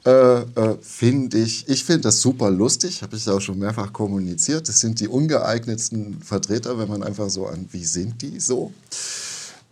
[0.08, 3.92] Äh, äh, finde ich, ich finde das super lustig, habe ich ja auch schon mehrfach
[3.92, 4.70] kommuniziert.
[4.70, 8.72] Das sind die ungeeignetsten Vertreter, wenn man einfach so an, wie sind die so?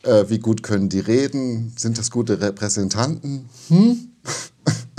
[0.05, 1.73] Äh, wie gut können die reden?
[1.77, 3.49] Sind das gute Repräsentanten?
[3.69, 4.09] Hm?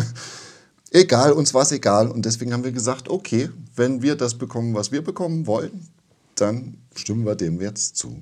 [0.90, 2.08] egal, uns war es egal.
[2.08, 5.86] Und deswegen haben wir gesagt, okay, wenn wir das bekommen, was wir bekommen wollen,
[6.34, 8.20] dann stimmen wir dem jetzt zu.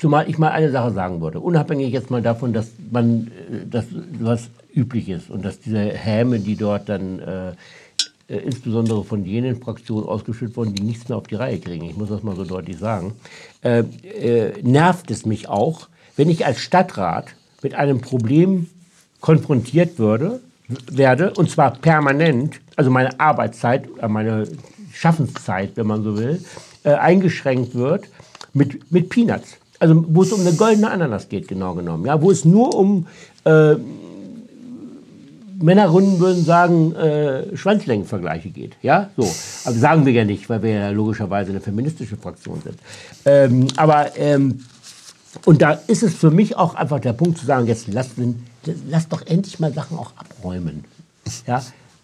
[0.00, 3.84] Zumal ich mal eine Sache sagen würde, unabhängig jetzt mal davon, dass man äh, das
[4.18, 7.52] was üblich ist und dass diese Häme, die dort dann äh,
[8.28, 11.96] äh, insbesondere von jenen Fraktionen ausgeschüttet wurden, die nichts mehr auf die Reihe kriegen, ich
[11.96, 13.14] muss das mal so deutlich sagen,
[13.62, 18.68] äh, äh, nervt es mich auch, wenn ich als Stadtrat mit einem Problem
[19.20, 20.40] konfrontiert würde,
[20.90, 24.48] werde, und zwar permanent, also meine Arbeitszeit, äh, meine
[24.92, 26.42] Schaffenszeit, wenn man so will,
[26.84, 28.08] äh, eingeschränkt wird
[28.52, 29.56] mit, mit Peanuts.
[29.78, 32.06] Also wo es um eine goldene Ananas geht, genau genommen.
[32.06, 33.06] Ja, wo es nur um
[33.44, 33.76] äh,
[35.58, 38.76] Männerrunden würden sagen, äh, Schwanzlängenvergleiche geht.
[38.82, 39.24] Ja, so.
[39.64, 42.78] Aber sagen wir ja nicht, weil wir ja logischerweise eine feministische Fraktion sind.
[43.24, 44.60] Ähm, aber, ähm,
[45.44, 48.12] und da ist es für mich auch einfach der Punkt zu sagen, jetzt lasst,
[48.88, 50.84] lasst doch endlich mal Sachen auch abräumen.
[51.46, 51.62] Ja,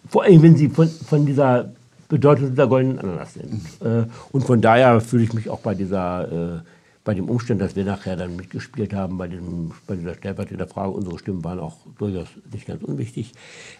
[0.09, 1.69] vor allem, wenn sie von, von dieser
[2.09, 3.61] Bedeutung dieser goldenen Ananas sind.
[3.81, 6.59] Äh, und von daher fühle ich mich auch bei dieser äh,
[7.03, 11.19] bei dem Umstand, dass wir nachher dann mitgespielt haben bei, dem, bei dieser Stellvertreterfrage, unsere
[11.19, 13.33] Stimmen waren auch durchaus nicht ganz unwichtig,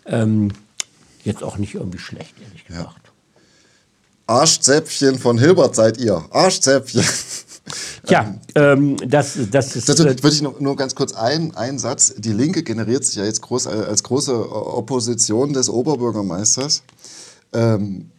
[0.05, 0.51] ähm,
[1.23, 3.01] jetzt auch nicht irgendwie schlecht, ehrlich gesagt.
[3.05, 3.13] Ja.
[4.25, 6.23] Arschzäpfchen von Hilbert seid ihr.
[6.31, 7.03] Arschzäpfchen.
[8.05, 9.87] Tja, ähm, das, das ist.
[9.87, 12.13] Dazu würde ich nur, nur ganz kurz einen, einen Satz.
[12.17, 16.83] Die Linke generiert sich ja jetzt groß, als große Opposition des Oberbürgermeisters.
[17.53, 18.09] Ähm,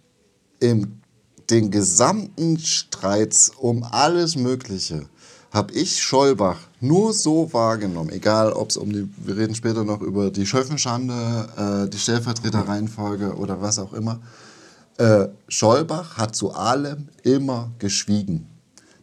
[0.61, 1.01] Im
[1.50, 5.07] den gesamten Streits um alles Mögliche
[5.54, 10.02] habe ich Schollbach nur so wahrgenommen, egal ob es um die, wir reden später noch
[10.02, 14.20] über die Schöffenschande, äh, die Stellvertreterreihenfolge oder was auch immer.
[14.98, 18.48] Äh, Schollbach hat zu allem immer geschwiegen.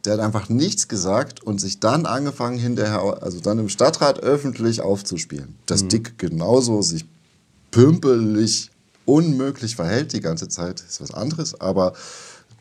[0.03, 4.81] Der hat einfach nichts gesagt und sich dann angefangen hinterher, also dann im Stadtrat öffentlich
[4.81, 5.55] aufzuspielen.
[5.67, 5.89] Dass mhm.
[5.89, 7.05] Dick genauso sich
[7.71, 8.70] pümpelig
[9.11, 11.93] unmöglich verhält die ganze Zeit, ist was anderes, aber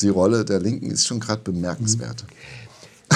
[0.01, 2.25] die Rolle der Linken ist schon gerade bemerkenswert.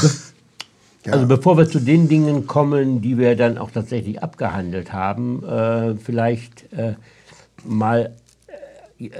[1.11, 5.97] Also bevor wir zu den Dingen kommen, die wir dann auch tatsächlich abgehandelt haben, äh,
[5.97, 6.94] vielleicht äh,
[7.62, 8.14] mal
[8.99, 9.11] äh,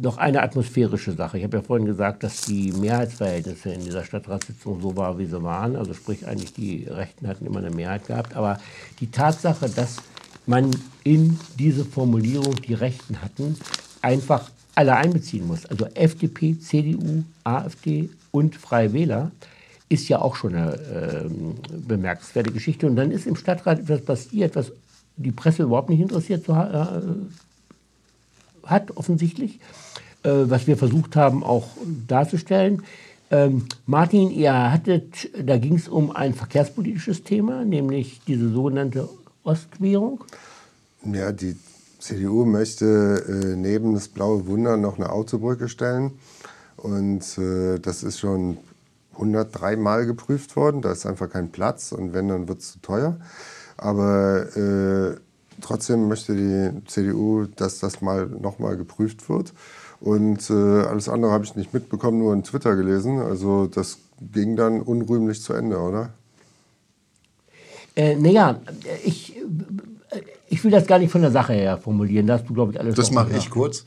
[0.00, 1.36] noch eine atmosphärische Sache.
[1.36, 5.42] Ich habe ja vorhin gesagt, dass die Mehrheitsverhältnisse in dieser Stadtratssitzung so waren, wie sie
[5.42, 5.76] waren.
[5.76, 8.36] Also sprich eigentlich die Rechten hatten immer eine Mehrheit gehabt.
[8.36, 8.58] Aber
[9.00, 9.96] die Tatsache, dass
[10.46, 10.70] man
[11.04, 13.56] in diese Formulierung, die Rechten hatten,
[14.02, 15.66] einfach alle einbeziehen muss.
[15.66, 19.30] Also FDP, CDU, AfD und Freie Wähler
[19.88, 21.28] ist ja auch schon eine äh,
[21.86, 22.86] bemerkenswerte Geschichte.
[22.86, 24.72] Und dann ist im Stadtrat etwas passiert, was
[25.16, 26.86] die Presse überhaupt nicht interessiert zu, äh,
[28.66, 29.60] hat, offensichtlich,
[30.22, 31.68] äh, was wir versucht haben auch
[32.08, 32.82] darzustellen.
[33.30, 39.08] Ähm, Martin, ihr hattet, da ging es um ein verkehrspolitisches Thema, nämlich diese sogenannte
[39.44, 40.24] Ostquerung.
[41.04, 41.56] Ja, die
[41.98, 46.12] CDU möchte äh, neben das Blaue Wunder noch eine Autobrücke stellen.
[46.76, 48.58] Und äh, das ist schon
[49.14, 50.82] 103 Mal geprüft worden.
[50.82, 53.16] Da ist einfach kein Platz und wenn, dann wird es zu teuer.
[53.76, 55.16] Aber äh,
[55.60, 59.52] trotzdem möchte die CDU, dass das mal nochmal geprüft wird.
[60.00, 63.20] Und äh, alles andere habe ich nicht mitbekommen, nur in Twitter gelesen.
[63.20, 66.12] Also das ging dann unrühmlich zu Ende, oder?
[67.96, 68.60] Äh, naja,
[69.04, 69.34] ich,
[70.48, 72.26] ich will das gar nicht von der Sache her formulieren.
[72.26, 72.94] Das du, glaube ich, alles.
[72.94, 73.84] Das mache ich kurz.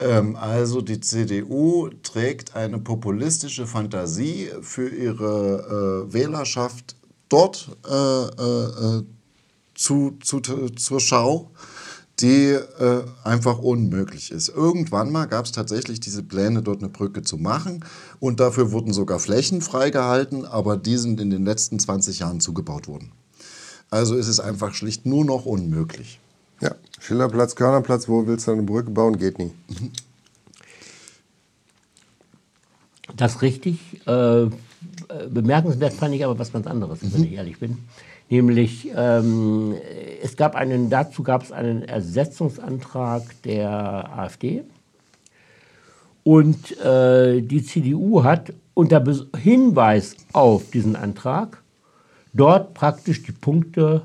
[0.00, 6.96] Ähm, also die CDU trägt eine populistische Fantasie für ihre äh, Wählerschaft
[7.28, 9.02] dort äh, äh,
[9.74, 11.50] zu, zu, zur Schau,
[12.20, 14.48] die äh, einfach unmöglich ist.
[14.48, 17.84] Irgendwann mal gab es tatsächlich diese Pläne, dort eine Brücke zu machen
[18.20, 22.86] und dafür wurden sogar Flächen freigehalten, aber die sind in den letzten 20 Jahren zugebaut
[22.86, 23.12] worden.
[23.94, 26.18] Also ist es einfach schlicht nur noch unmöglich.
[26.60, 29.16] Ja, Schillerplatz, Körnerplatz, wo willst du eine Brücke bauen?
[29.18, 29.52] Geht nie.
[29.68, 29.92] Mhm.
[33.16, 34.04] Das richtig.
[34.08, 34.46] Äh,
[35.30, 37.14] bemerkenswert fand ich aber was ganz anderes, mhm.
[37.14, 37.78] wenn ich ehrlich bin.
[38.28, 39.76] Nämlich, ähm,
[40.20, 44.64] es gab einen, dazu gab es einen Ersetzungsantrag der AfD.
[46.24, 49.04] Und äh, die CDU hat unter
[49.36, 51.62] Hinweis auf diesen Antrag
[52.34, 54.02] dort praktisch die Punkte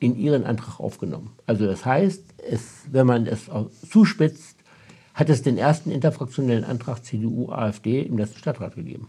[0.00, 1.30] in ihren Antrag aufgenommen.
[1.46, 2.60] Also das heißt, es,
[2.90, 3.50] wenn man es
[3.90, 4.56] zuspitzt,
[5.14, 9.08] hat es den ersten interfraktionellen Antrag CDU-AfD im letzten Stadtrat gegeben.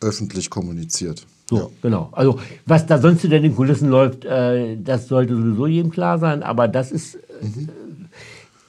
[0.00, 1.26] Öffentlich kommuniziert.
[1.48, 1.68] So, ja.
[1.82, 2.08] genau.
[2.12, 6.42] Also was da sonst in den Kulissen läuft, äh, das sollte sowieso jedem klar sein,
[6.42, 7.18] aber das ist...
[7.40, 7.68] Mhm.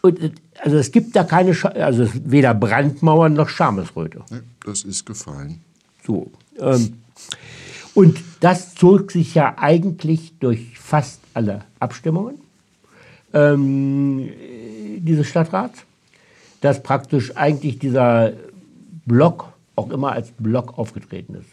[0.04, 0.30] Äh,
[0.62, 4.24] also es gibt da keine, Sch also weder Brandmauern noch Schamesröte.
[4.30, 5.62] Ja, das ist gefallen.
[6.06, 6.32] So.
[6.60, 6.94] Ähm,
[7.96, 12.36] und das zog sich ja eigentlich durch fast alle Abstimmungen
[13.34, 14.30] ähm,
[15.00, 15.80] dieses Stadtrats,
[16.62, 18.34] dass praktisch eigentlich dieser
[19.06, 21.50] Block auch immer als Block aufgetreten ist.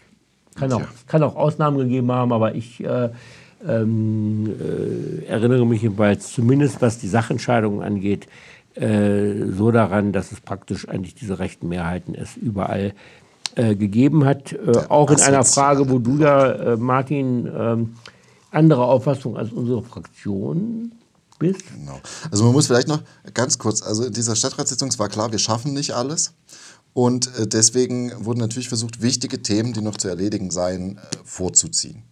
[0.56, 0.88] Kann auch, ja.
[1.06, 3.08] kann auch Ausnahmen gegeben haben, aber ich äh,
[3.66, 8.26] ähm, äh, erinnere mich jedenfalls zumindest, was die Sachentscheidungen angeht,
[8.74, 12.94] äh, so daran, dass es praktisch eigentlich diese rechten Mehrheiten es überall
[13.56, 14.52] äh, gegeben hat.
[14.52, 17.94] Äh, auch in einer Frage, wo du ja, äh, Martin, ähm,
[18.50, 20.92] andere Auffassung als unsere Fraktion
[21.38, 21.62] bist.
[21.74, 22.00] Genau.
[22.30, 23.02] Also man muss vielleicht noch
[23.34, 26.34] ganz kurz, also in dieser Stadtratssitzung war klar, wir schaffen nicht alles.
[26.94, 32.02] Und äh, deswegen wurden natürlich versucht, wichtige Themen, die noch zu erledigen seien, vorzuziehen.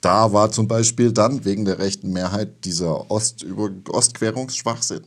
[0.00, 3.46] Da war zum Beispiel dann wegen der rechten Mehrheit dieser Ost
[3.88, 5.04] Ostquerungsschwachsinn,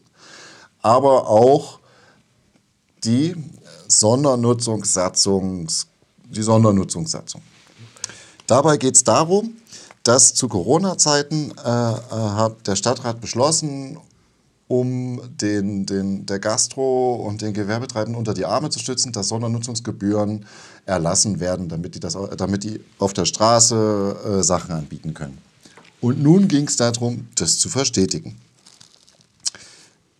[0.81, 1.79] aber auch
[3.03, 3.35] die
[3.87, 5.67] Sondernutzungssatzung,
[6.29, 7.41] die Sondernutzungssatzung.
[8.47, 9.55] Dabei geht es darum,
[10.03, 13.97] dass zu Corona-Zeiten äh, äh, hat der Stadtrat beschlossen,
[14.67, 20.45] um den, den, der Gastro- und den Gewerbetreibenden unter die Arme zu stützen, dass Sondernutzungsgebühren
[20.85, 25.37] erlassen werden, damit die, das, damit die auf der Straße äh, Sachen anbieten können.
[26.01, 28.37] Und nun ging es darum, das zu verstetigen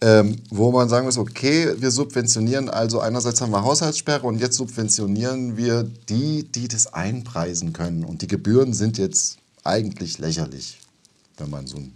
[0.02, 4.58] ähm, wo man sagen muss, okay, wir subventionieren, also einerseits haben wir Haushaltssperre und jetzt
[4.58, 8.04] subventionieren wir die, die das einpreisen können.
[8.04, 10.80] Und die Gebühren sind jetzt eigentlich lächerlich.
[11.38, 11.94] Wenn man so ein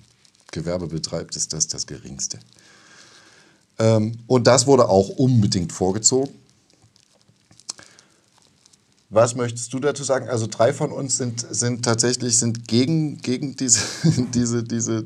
[0.52, 2.40] Gewerbe betreibt, ist das das Geringste.
[3.78, 6.34] Ähm, und das wurde auch unbedingt vorgezogen.
[9.10, 10.30] Was möchtest du dazu sagen?
[10.30, 13.82] Also drei von uns sind, sind tatsächlich sind gegen, gegen diese,
[14.34, 15.06] diese, diese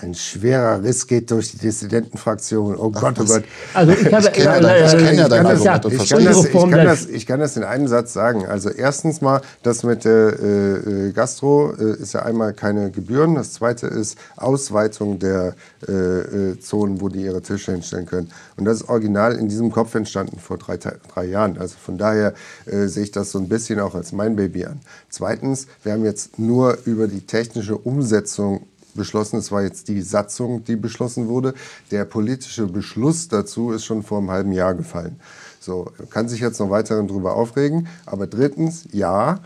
[0.00, 2.76] Ein schwerer Riss geht durch die Dissidentenfraktion.
[2.76, 3.44] Oh Ach, Gott, oh Gott.
[3.74, 6.44] Also ich, habe, ich kenne ja, ich kenn ja dein Argument und ich kann, das,
[6.44, 8.46] ich, kann das, ich kann das in einem Satz sagen.
[8.46, 13.34] Also erstens mal, das mit der äh, äh, Gastro äh, ist ja einmal keine Gebühren.
[13.34, 15.54] Das zweite ist Ausweitung der
[15.86, 18.30] äh, äh, Zonen, wo die ihre Tische hinstellen können.
[18.56, 21.58] Und das ist original in diesem Kopf entstanden vor drei, drei Jahren.
[21.58, 22.34] Also von daher
[22.66, 24.80] äh, sehe ich das so ein bisschen auch als mein Baby an.
[25.08, 28.66] Zweitens, wir haben jetzt nur über die technische Umsetzung
[28.98, 29.38] beschlossen.
[29.38, 31.54] Es war jetzt die Satzung, die beschlossen wurde.
[31.90, 35.18] Der politische Beschluss dazu ist schon vor einem halben Jahr gefallen.
[35.60, 37.88] So, kann sich jetzt noch weiter darüber aufregen.
[38.04, 39.40] Aber drittens, ja,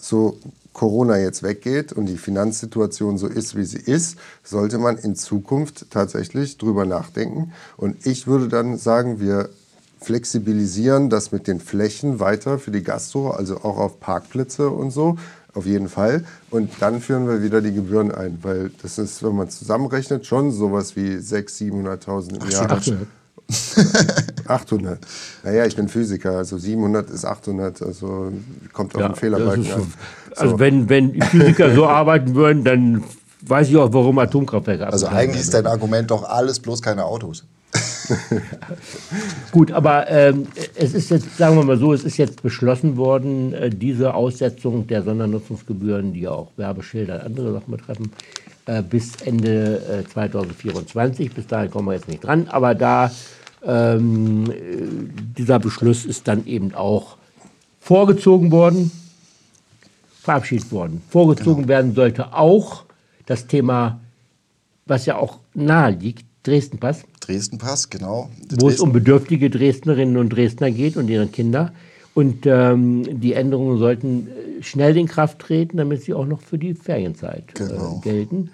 [0.00, 0.38] so
[0.72, 5.90] Corona jetzt weggeht und die Finanzsituation so ist, wie sie ist, sollte man in Zukunft
[5.90, 7.52] tatsächlich drüber nachdenken.
[7.76, 9.50] Und ich würde dann sagen, wir
[10.00, 15.16] flexibilisieren das mit den Flächen weiter für die Gastro, also auch auf Parkplätze und so
[15.54, 16.24] auf jeden Fall.
[16.50, 20.50] Und dann führen wir wieder die Gebühren ein, weil das ist, wenn man zusammenrechnet, schon
[20.50, 22.70] sowas wie 600.000, 700.000 im Jahr.
[22.70, 23.06] 800.
[24.46, 24.98] 800.
[25.44, 28.32] Naja, ich bin Physiker, also 700 ist 800, also
[28.72, 29.92] kommt auf ja, den Fehlerbalken an.
[30.36, 30.58] Also so.
[30.58, 33.04] wenn, wenn Physiker so arbeiten würden, dann
[33.42, 37.44] weiß ich auch, warum Atomkraftwerke Also eigentlich ist dein Argument doch alles bloß keine Autos.
[39.52, 43.52] Gut, aber ähm, es ist jetzt, sagen wir mal so, es ist jetzt beschlossen worden,
[43.52, 48.12] äh, diese Aussetzung der Sondernutzungsgebühren, die ja auch Werbeschilder und andere Sachen betreffen,
[48.66, 51.32] äh, bis Ende äh, 2024.
[51.32, 53.10] Bis dahin kommen wir jetzt nicht dran, aber da
[53.64, 54.54] ähm, äh,
[55.38, 57.16] dieser Beschluss ist dann eben auch
[57.80, 58.90] vorgezogen worden,
[60.22, 61.02] verabschiedet worden.
[61.10, 61.68] Vorgezogen genau.
[61.68, 62.84] werden sollte auch
[63.26, 64.00] das Thema,
[64.86, 67.04] was ja auch nahe liegt, Dresden-Pass.
[67.26, 68.30] Dresden-Pass, genau.
[68.38, 71.72] Wo Dresden es um bedürftige Dresdnerinnen und Dresdner geht und ihre Kinder.
[72.14, 76.58] Und ähm, die Änderungen sollten äh, schnell in Kraft treten, damit sie auch noch für
[76.58, 77.98] die Ferienzeit äh, genau.
[77.98, 78.50] äh, gelten.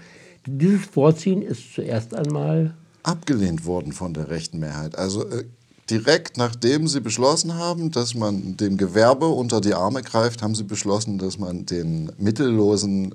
[0.47, 4.97] Dieses Vorziehen ist zuerst einmal abgelehnt worden von der rechten Mehrheit.
[4.97, 5.45] Also äh,
[5.91, 10.65] direkt nachdem sie beschlossen haben, dass man dem Gewerbe unter die Arme greift, haben sie
[10.65, 13.15] beschlossen, dass man den Mittellosen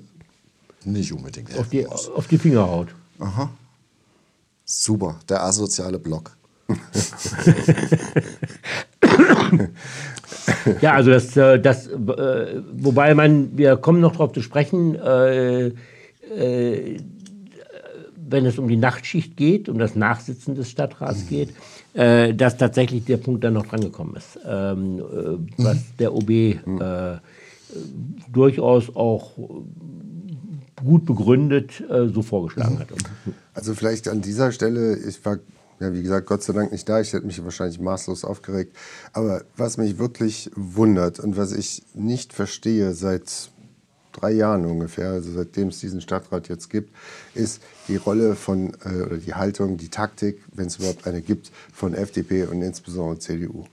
[0.84, 2.10] nicht unbedingt helfen auf die, muss.
[2.10, 2.88] Auf die Finger haut.
[3.18, 3.50] Aha.
[4.64, 6.36] Super, der asoziale Block.
[10.80, 15.72] ja, also das, äh, das äh, wobei man, wir kommen noch darauf zu sprechen, äh,
[18.26, 21.28] wenn es um die Nachtschicht geht, um das Nachsitzen des Stadtrats mhm.
[21.28, 21.50] geht,
[21.92, 25.02] dass tatsächlich der Punkt dann noch drangekommen ist, ähm, äh,
[25.58, 25.96] was mhm.
[26.00, 26.30] der OB
[26.66, 27.20] mhm.
[28.32, 29.32] durchaus auch
[30.84, 32.88] gut begründet äh, so vorgeschlagen hat.
[33.54, 35.38] Also vielleicht an dieser Stelle, ich war
[35.80, 37.00] ja, wie gesagt, Gott sei Dank nicht da.
[37.00, 38.76] Ich hätte mich wahrscheinlich maßlos aufgeregt.
[39.12, 43.50] Aber was mich wirklich wundert und was ich nicht verstehe seit
[44.12, 46.94] drei Jahren ungefähr, also seitdem es diesen Stadtrat jetzt gibt,
[47.34, 51.50] ist die Rolle von, äh, oder die Haltung, die Taktik, wenn es überhaupt eine gibt,
[51.72, 53.64] von FDP und insbesondere CDU.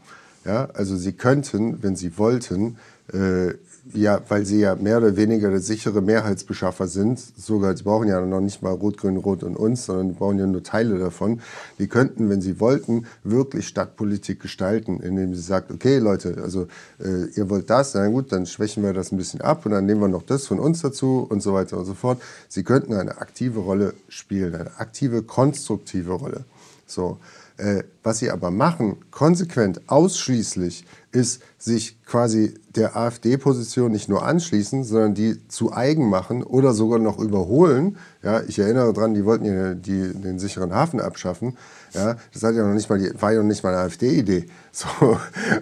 [0.44, 2.78] Ja, also sie könnten, wenn sie wollten,
[3.14, 3.54] äh,
[3.94, 8.24] ja, weil sie ja mehr oder weniger der sichere Mehrheitsbeschaffer sind, sogar, sie brauchen ja
[8.26, 11.42] noch nicht mal Rot, Grün, Rot und uns, sondern die brauchen ja nur Teile davon.
[11.80, 16.68] Die könnten, wenn sie wollten, wirklich Stadtpolitik gestalten, indem sie sagt, okay Leute, also
[17.00, 19.86] äh, ihr wollt das, na gut, dann schwächen wir das ein bisschen ab und dann
[19.86, 22.22] nehmen wir noch das von uns dazu und so weiter und so fort.
[22.48, 26.46] Sie könnten eine aktive Rolle spielen, eine aktive, konstruktive Rolle.
[26.86, 27.18] So.
[27.58, 34.84] Äh, was sie aber machen, konsequent, ausschließlich, ist sich quasi der AfD-Position nicht nur anschließen,
[34.84, 37.98] sondern die zu eigen machen oder sogar noch überholen.
[38.24, 41.58] Ja, ich erinnere daran, die wollten ja die, den sicheren Hafen abschaffen.
[41.94, 44.46] Ja, das hat ja noch nicht mal die, war ja noch nicht mal eine AfD-Idee.
[44.74, 44.88] So,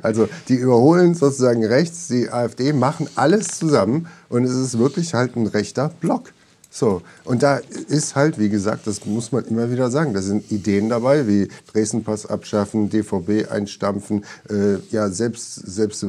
[0.03, 5.35] also die überholen sozusagen rechts, die AfD machen alles zusammen und es ist wirklich halt
[5.35, 6.31] ein rechter Block.
[6.71, 10.51] So, und da ist halt, wie gesagt, das muss man immer wieder sagen, da sind
[10.51, 16.05] Ideen dabei, wie Dresden-Pass abschaffen, DVB einstampfen, äh, ja, selbst, selbst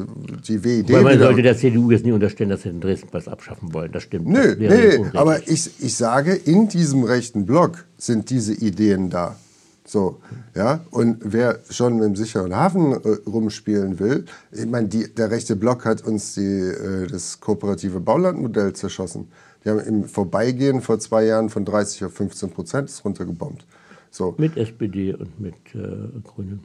[0.47, 0.91] die WID.
[0.91, 4.03] Weil man sollte der CDU jetzt nicht unterstellen, dass sie den Dresden-Pass abschaffen wollen, das
[4.03, 4.27] stimmt.
[4.27, 9.37] Nö, das nee, aber ich, ich sage, in diesem rechten Block sind diese Ideen da.
[9.83, 10.21] So,
[10.55, 15.55] ja, und wer schon mit dem sicheren Hafen äh, rumspielen will, ich meine, der rechte
[15.55, 19.29] Block hat uns die, äh, das kooperative Baulandmodell zerschossen.
[19.63, 23.65] Die haben im Vorbeigehen vor zwei Jahren von 30 auf 15 Prozent runtergebombt.
[24.09, 24.35] So.
[24.37, 26.63] Mit SPD und mit äh, Grünen.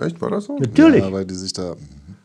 [0.00, 0.56] Echt, war das so?
[0.56, 1.04] Natürlich.
[1.04, 1.76] Ja, weil die sich da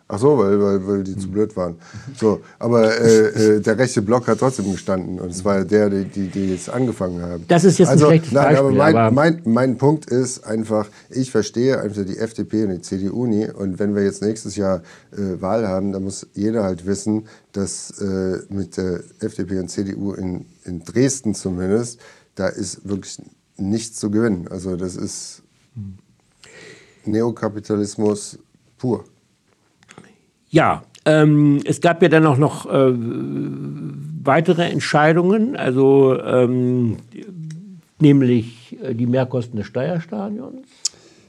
[0.07, 1.77] Ach so, weil, weil, weil die zu blöd waren.
[2.15, 6.05] So, aber äh, äh, der rechte Block hat trotzdem gestanden und es war der, die,
[6.05, 7.45] die, die jetzt angefangen haben.
[7.47, 8.59] Das ist jetzt also, ein schlechtes nein, Beispiel.
[8.59, 12.81] Aber mein, aber mein, mein Punkt ist einfach, ich verstehe einfach die FDP und die
[12.81, 16.85] CDU nie und wenn wir jetzt nächstes Jahr äh, Wahl haben, dann muss jeder halt
[16.85, 21.99] wissen, dass äh, mit der FDP und CDU in, in Dresden zumindest
[22.35, 23.17] da ist wirklich
[23.57, 24.47] nichts zu gewinnen.
[24.49, 25.41] Also das ist
[27.05, 28.37] Neokapitalismus
[28.77, 29.05] pur.
[30.49, 32.93] Ja, ähm, es gab ja dann auch noch äh,
[34.23, 36.97] weitere Entscheidungen, also ähm,
[37.99, 40.57] nämlich äh, die Mehrkosten des Steierstadions.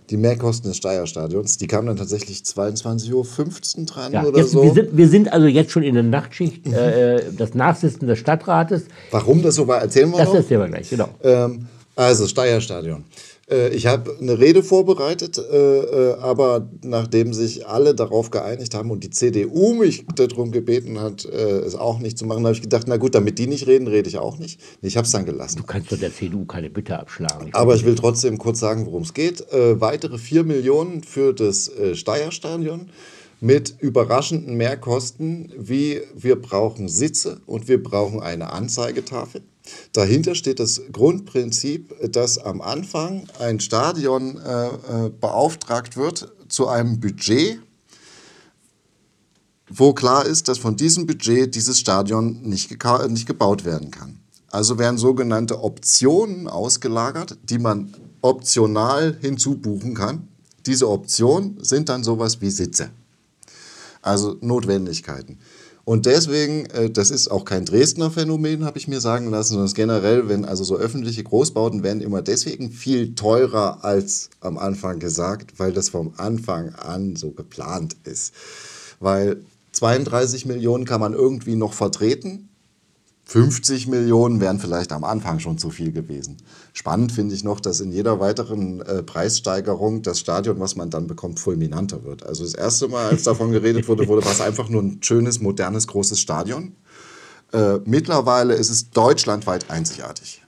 [0.08, 3.12] Die Mehrkosten des Steierstadions, die kamen dann tatsächlich 22.15
[3.80, 4.62] Uhr dran Ja, oder jetzt, so.
[4.62, 8.84] wir, sind, wir sind also jetzt schon in der Nachtschicht, äh, das Nachsitzen des Stadtrates.
[9.10, 10.36] Warum das so war, erzählen wir Das noch.
[10.36, 11.08] erzählen wir gleich, genau.
[11.24, 13.04] Ähm, also Steierstadion.
[13.50, 15.78] Äh, ich habe eine Rede vorbereitet, äh,
[16.12, 21.24] äh, aber nachdem sich alle darauf geeinigt haben und die CDU mich darum gebeten hat,
[21.24, 24.08] es auch nicht zu machen, habe ich gedacht, na gut, damit die nicht reden, rede
[24.08, 24.60] ich auch nicht.
[24.82, 25.58] Ich habe es dann gelassen.
[25.58, 27.50] Du kannst doch der CDU keine Bitte abschlagen.
[27.52, 29.44] Aber ich will trotzdem kurz sagen, worum es geht.
[29.50, 32.90] Weitere 4 Millionen für das Steierstadion
[33.40, 39.42] mit überraschenden Mehrkosten, wie wir brauchen Sitze und wir brauchen eine Anzeigetafel.
[39.92, 47.00] Dahinter steht das Grundprinzip, dass am Anfang ein Stadion äh, äh, beauftragt wird zu einem
[47.00, 47.60] Budget,
[49.68, 54.20] wo klar ist, dass von diesem Budget dieses Stadion nicht, geka- nicht gebaut werden kann.
[54.50, 57.92] Also werden sogenannte Optionen ausgelagert, die man
[58.22, 60.28] optional hinzubuchen kann.
[60.66, 62.90] Diese Optionen sind dann sowas wie Sitze,
[64.02, 65.38] also Notwendigkeiten.
[65.88, 69.72] Und deswegen, äh, das ist auch kein Dresdner Phänomen, habe ich mir sagen lassen, sondern
[69.72, 75.60] generell, wenn also so öffentliche Großbauten werden immer deswegen viel teurer als am Anfang gesagt,
[75.60, 78.34] weil das vom Anfang an so geplant ist.
[78.98, 79.36] Weil
[79.70, 82.48] 32 Millionen kann man irgendwie noch vertreten,
[83.28, 86.36] 50 Millionen wären vielleicht am Anfang schon zu viel gewesen.
[86.72, 91.08] Spannend finde ich noch, dass in jeder weiteren äh, Preissteigerung das Stadion, was man dann
[91.08, 92.24] bekommt, fulminanter wird.
[92.24, 95.40] Also das erste Mal, als davon geredet wurde, wurde war es einfach nur ein schönes,
[95.40, 96.76] modernes, großes Stadion.
[97.52, 100.42] Äh, mittlerweile ist es deutschlandweit einzigartig.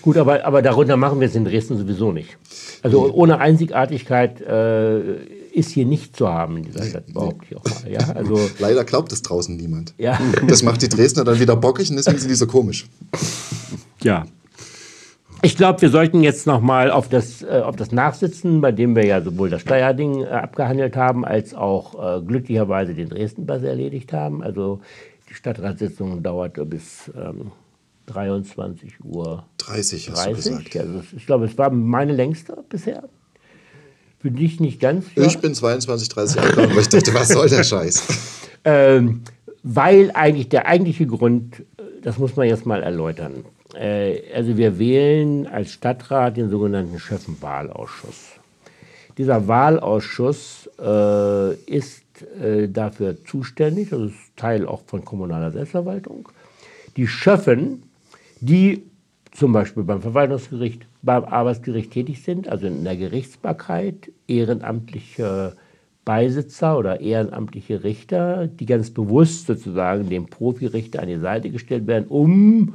[0.00, 2.38] Gut, aber, aber darunter machen wir es in Dresden sowieso nicht.
[2.82, 7.90] Also ohne Einzigartigkeit äh, ist hier nicht zu haben in dieser Stadt, auch mal.
[7.90, 9.94] Ja, also, Leider glaubt es draußen niemand.
[9.98, 10.18] ja.
[10.46, 12.86] Das macht die Dresdner dann wieder bockig und deswegen sind die so komisch.
[14.02, 14.24] ja.
[15.44, 18.94] Ich glaube, wir sollten jetzt noch mal auf das, äh, auf das Nachsitzen, bei dem
[18.94, 24.12] wir ja sowohl das Steuerding äh, abgehandelt haben, als auch äh, glücklicherweise den Dresden-Pass erledigt
[24.12, 24.44] haben.
[24.44, 24.80] Also
[25.28, 27.50] die Stadtratssitzung dauerte bis ähm,
[28.06, 30.70] 23 Uhr 30 hast du 30.
[30.70, 30.76] gesagt.
[30.76, 33.08] Also ich glaube, es war meine längste bisher.
[34.22, 35.06] Für dich nicht ganz.
[35.16, 35.24] ja.
[35.24, 38.06] Ich bin 22, 30 angekommen, weil ich dachte, was soll der Scheiß?
[38.64, 39.22] Ähm,
[39.64, 41.64] weil eigentlich der eigentliche Grund,
[42.00, 43.44] das muss man jetzt mal erläutern.
[43.74, 48.34] Äh, also wir wählen als Stadtrat den sogenannten Schöffenwahlausschuss.
[49.18, 52.04] Dieser Wahlausschuss äh, ist
[52.40, 56.28] äh, dafür zuständig, das ist Teil auch von kommunaler Selbstverwaltung.
[56.96, 57.82] Die Schöffen,
[58.40, 58.84] die
[59.32, 65.56] zum Beispiel beim Verwaltungsgericht, beim Arbeitsgericht tätig sind, also in der Gerichtsbarkeit, ehrenamtliche
[66.04, 72.06] Beisitzer oder ehrenamtliche Richter, die ganz bewusst sozusagen dem Profirichter an die Seite gestellt werden,
[72.08, 72.74] um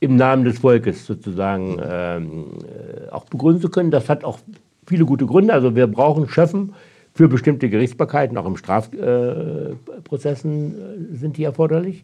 [0.00, 3.90] im Namen des Volkes sozusagen ähm, äh, auch begründen zu können.
[3.90, 4.38] Das hat auch
[4.86, 5.52] viele gute Gründe.
[5.52, 6.72] Also wir brauchen Schöffen
[7.12, 12.02] für bestimmte Gerichtsbarkeiten, auch im Strafprozessen äh, äh, sind die erforderlich.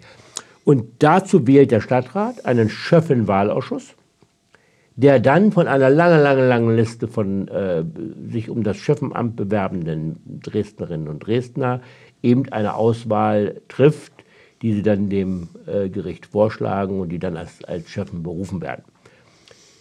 [0.66, 3.94] Und dazu wählt der Stadtrat einen Schöffenwahlausschuss,
[4.96, 7.84] der dann von einer langen, langen, langen Liste von äh,
[8.32, 11.82] sich um das Schöffenamt bewerbenden Dresdnerinnen und Dresdner
[12.20, 14.12] eben eine Auswahl trifft,
[14.60, 18.82] die sie dann dem äh, Gericht vorschlagen und die dann als, als Schöffen berufen werden.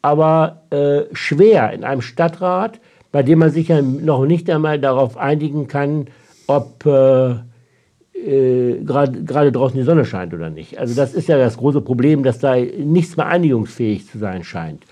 [0.00, 2.80] aber äh, schwer in einem Stadtrat,
[3.12, 6.06] bei dem man sich ja noch nicht einmal darauf einigen kann,
[6.46, 7.32] ob äh,
[8.18, 10.78] äh, gerade draußen die Sonne scheint oder nicht.
[10.78, 14.82] Also das ist ja das große Problem, dass da nichts mehr einigungsfähig zu sein scheint.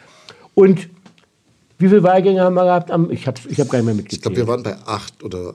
[0.55, 0.91] Und
[1.83, 2.91] wie viele Wahlgänge haben wir gehabt?
[2.91, 4.23] Am, ich habe ich hab gar nicht mehr Ich mitgezählt.
[4.23, 5.55] glaube, wir waren bei acht oder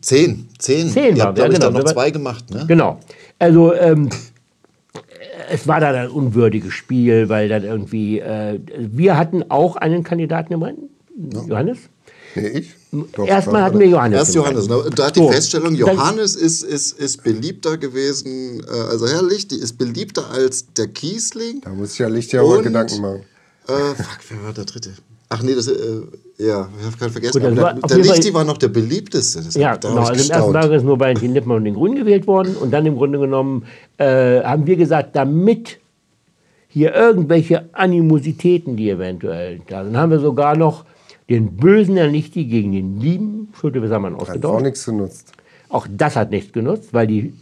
[0.00, 0.48] zehn.
[0.58, 0.90] Zehn.
[0.90, 1.70] Zehn waren wir, ich, genau.
[1.70, 2.64] dann noch zwei gemacht, ne?
[2.68, 3.00] Genau.
[3.38, 4.10] Also ähm,
[5.50, 10.52] es war dann ein unwürdiges Spiel, weil dann irgendwie, äh, wir hatten auch einen Kandidaten
[10.52, 10.90] im Rennen,
[11.48, 11.78] Johannes.
[12.36, 12.70] Nee, ich?
[13.12, 14.18] Doch, Erstmal hatten wir Johannes.
[14.20, 14.68] Erst Johannes.
[14.68, 14.90] Ne?
[14.94, 19.56] Da hat die So, Feststellung, Johannes ist, ist, ist beliebter gewesen, äh, also herrlich, die
[19.56, 21.60] ist beliebter als der Kiesling.
[21.60, 23.20] Da muss ich ja Licht ja auch mal Und- Gedanken machen.
[23.68, 24.90] Äh, fuck, wer war der dritte?
[25.28, 26.02] Ach nee, das, äh,
[26.38, 27.40] ja, ich habe gerade vergessen.
[27.40, 29.42] Gut, aber war der der Lichti war noch der beliebteste.
[29.42, 30.02] Das Ja, genau.
[30.02, 30.52] Also im ersten.
[30.52, 32.56] Tag ist nur Valentin Lippmann und den Grünen gewählt worden.
[32.56, 33.64] Und dann im Grunde genommen
[33.98, 35.78] äh, haben wir gesagt, damit
[36.68, 40.84] hier irgendwelche Animositäten, die eventuell da sind, haben wir sogar noch
[41.30, 44.62] den bösen Herrn Lichti gegen den lieben Schulte-Wissermann Hat auch ausgetauscht.
[44.64, 45.32] nichts genutzt.
[45.68, 47.32] Auch das hat nichts genutzt, weil die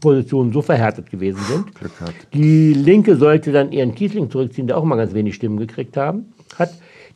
[0.00, 1.74] Positionen so verhärtet gewesen sind.
[1.74, 2.14] Glück gehabt.
[2.34, 6.32] Die Linke sollte dann ihren Kiesling zurückziehen, der auch mal ganz wenig Stimmen gekriegt haben,
[6.58, 6.70] hat.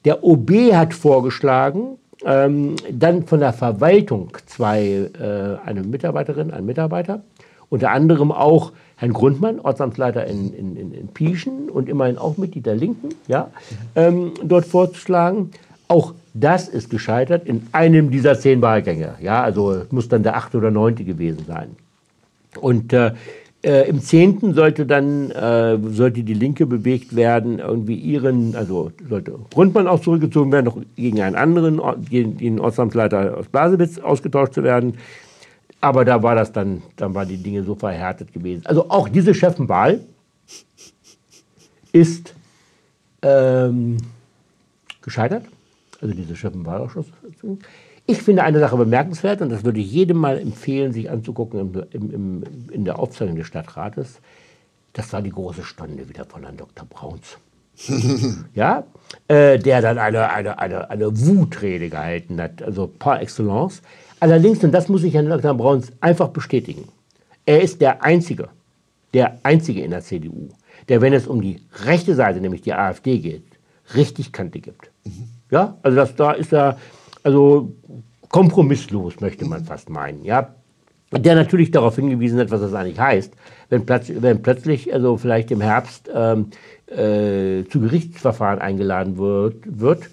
[0.05, 7.23] Der OB hat vorgeschlagen, ähm, dann von der Verwaltung zwei, äh, eine Mitarbeiterin, ein Mitarbeiter,
[7.69, 12.67] unter anderem auch Herrn Grundmann, Ortsamtsleiter in, in, in, in Pieschen und immerhin auch Mitglied
[12.67, 13.51] der Linken, ja,
[13.95, 15.51] ähm, dort vorzuschlagen.
[15.89, 19.15] Auch das ist gescheitert in einem dieser zehn Wahlgänge.
[19.21, 21.77] Ja, also muss dann der achte oder neunte gewesen sein.
[22.61, 23.13] Und äh,
[23.63, 24.55] äh, im 10.
[24.55, 30.51] sollte dann äh, sollte die Linke bewegt werden, irgendwie ihren, also sollte Grundmann auch zurückgezogen
[30.53, 34.97] werden, noch gegen einen anderen, gegen den Ortsamtsleiter aus Blasewitz ausgetauscht zu werden.
[35.83, 38.65] Aber da war das dann, dann waren die Dinge so verhärtet gewesen.
[38.67, 40.01] Also auch diese Chefenwahl
[41.93, 42.35] ist
[43.23, 43.99] ähm,
[45.03, 45.45] gescheitert.
[46.01, 47.07] Also diese Chefenwahlausschuss.
[48.11, 51.85] Ich finde eine Sache bemerkenswert und das würde ich jedem mal empfehlen, sich anzugucken im,
[51.93, 52.43] im, im,
[52.73, 54.21] in der Aufzeichnung des Stadtrates.
[54.95, 56.85] Das war die große Stunde wieder von Herrn Dr.
[56.91, 57.39] Brauns.
[58.55, 58.83] ja,
[59.29, 63.81] äh, der dann eine, eine, eine, eine Wutrede gehalten hat, also par excellence.
[64.19, 65.55] Allerdings, und das muss ich Herrn Dr.
[65.55, 66.89] Brauns einfach bestätigen,
[67.47, 68.49] er ist der Einzige,
[69.15, 70.49] der Einzige in der CDU,
[70.89, 73.45] der, wenn es um die rechte Seite, nämlich die AfD geht,
[73.95, 74.91] richtig Kante gibt.
[75.53, 76.77] Ja, also das, da ist er
[77.23, 77.73] also
[78.29, 80.25] kompromisslos, möchte man fast meinen.
[80.25, 80.55] Ja,
[81.12, 83.35] der natürlich darauf hingewiesen hat, was das eigentlich heißt,
[83.68, 86.51] wenn, plötz wenn plötzlich, also vielleicht im Herbst, ähm,
[86.87, 90.11] äh, zu Gerichtsverfahren eingeladen wird, wird,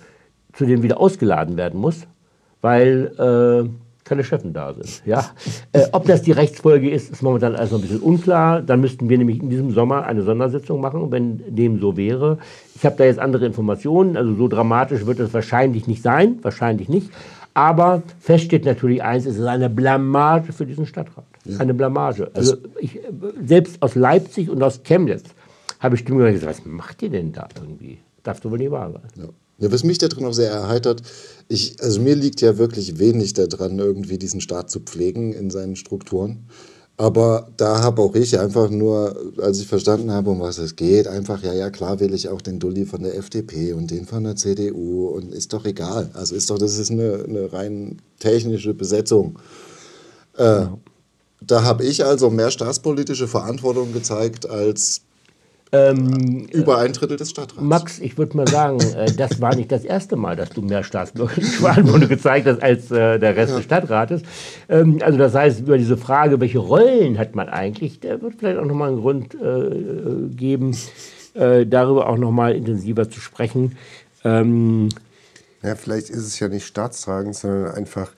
[0.54, 2.08] zu denen wieder ausgeladen werden muss,
[2.62, 5.04] weil äh, keine Chefen da sind.
[5.06, 5.26] Ja?
[5.74, 8.62] äh, ob das die Rechtsfolge ist, ist momentan alles noch ein bisschen unklar.
[8.62, 12.38] Dann müssten wir nämlich in diesem Sommer eine Sondersitzung machen, wenn dem so wäre.
[12.76, 16.90] Ich habe da jetzt andere Informationen, also so dramatisch wird es wahrscheinlich nicht sein, wahrscheinlich
[16.90, 17.10] nicht.
[17.54, 21.26] Aber fest steht natürlich eins, es ist eine Blamage für diesen Stadtrat.
[21.58, 22.30] Eine Blamage.
[22.36, 23.00] Also ich,
[23.44, 25.24] selbst aus Leipzig und aus Chemnitz
[25.80, 27.98] habe ich Stimmen gesagt, was macht ihr denn da irgendwie?
[28.22, 29.24] Darf doch wohl nicht wahr sein.
[29.26, 29.30] Ja.
[29.60, 31.02] Ja, was mich da drin auch sehr erheitert,
[31.48, 35.76] ich, also mir liegt ja wirklich wenig daran, irgendwie diesen Staat zu pflegen in seinen
[35.76, 36.46] Strukturen.
[37.00, 41.08] Aber da habe auch ich einfach nur, als ich verstanden habe, um was es geht,
[41.08, 44.24] einfach, ja, ja, klar will ich auch den Dulli von der FDP und den von
[44.24, 46.10] der CDU und ist doch egal.
[46.14, 49.38] Also ist doch, das ist eine, eine rein technische Besetzung.
[50.38, 50.66] Äh,
[51.42, 55.02] Da habe ich also mehr staatspolitische Verantwortung gezeigt als
[55.74, 57.62] Ähm, über ein Drittel des Stadtrats.
[57.62, 60.84] Max, ich würde mal sagen, äh, das war nicht das erste Mal, dass du mehr
[60.84, 64.22] staatsbürgerliche Verantwortung gezeigt hast als äh, der Rest des Stadtrates.
[64.70, 68.60] Ähm, also das heißt, über diese Frage, welche Rollen hat man eigentlich, der wird vielleicht
[68.60, 70.78] auch nochmal einen Grund äh, geben,
[71.34, 73.78] äh, darüber auch nochmal intensiver zu sprechen.
[74.24, 74.88] Ähm,
[75.64, 78.12] Ja, vielleicht ist es ja nicht staatstragend, sondern einfach,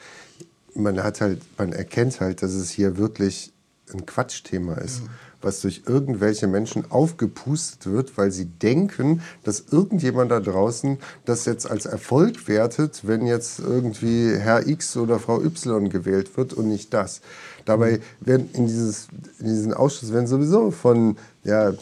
[0.75, 3.51] man hat halt, man erkennt halt, dass es hier wirklich
[3.91, 5.01] ein Quatschthema ist,
[5.41, 11.69] was durch irgendwelche Menschen aufgepustet wird, weil sie denken, dass irgendjemand da draußen das jetzt
[11.69, 16.93] als Erfolg wertet, wenn jetzt irgendwie Herr X oder Frau Y gewählt wird und nicht
[16.93, 17.21] das.
[17.65, 19.07] Dabei werden in, dieses,
[19.39, 21.73] in diesen Ausschuss werden sowieso von ja,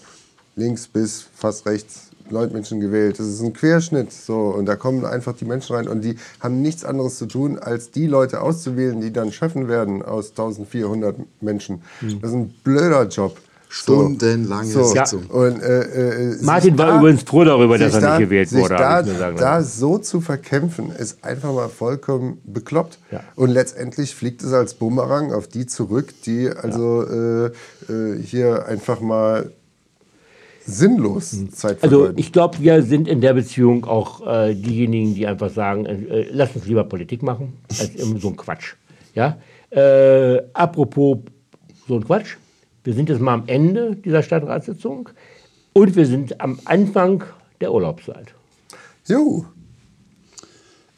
[0.55, 3.20] links bis fast rechts Leute Menschen gewählt.
[3.20, 4.12] Das ist ein Querschnitt.
[4.12, 4.49] So.
[4.49, 7.91] Und da kommen einfach die Menschen rein und die haben nichts anderes zu tun, als
[7.91, 11.82] die Leute auszuwählen, die dann Chefen werden aus 1400 Menschen.
[12.22, 13.38] Das ist ein blöder Job.
[13.70, 14.84] Stundenlange So.
[14.84, 15.26] Sitzung.
[15.28, 19.01] Und, äh, äh, Martin war übrigens froh darüber, dass er nicht gewählt sich wurde, Da,
[19.03, 22.97] da so zu verkämpfen, ist einfach mal vollkommen bekloppt.
[23.11, 23.22] Ja.
[23.36, 27.45] Und letztendlich fliegt es als Bumerang auf die zurück, die also äh,
[27.91, 29.51] äh, hier einfach mal
[30.65, 32.18] sinnlos Zeit Also vergeuden.
[32.20, 36.28] ich glaube, wir sind in der Beziehung auch äh, diejenigen, die einfach sagen, äh, äh,
[36.32, 38.74] lass uns lieber Politik machen, als immer so ein Quatsch.
[39.13, 39.38] Ja?
[39.70, 41.20] Äh, apropos
[41.88, 42.36] so ein Quatsch,
[42.88, 45.10] wir sind jetzt mal am Ende dieser Stadtratssitzung
[45.74, 47.26] und wir sind am Anfang
[47.60, 48.34] der Urlaubszeit.
[49.06, 49.46] Jo,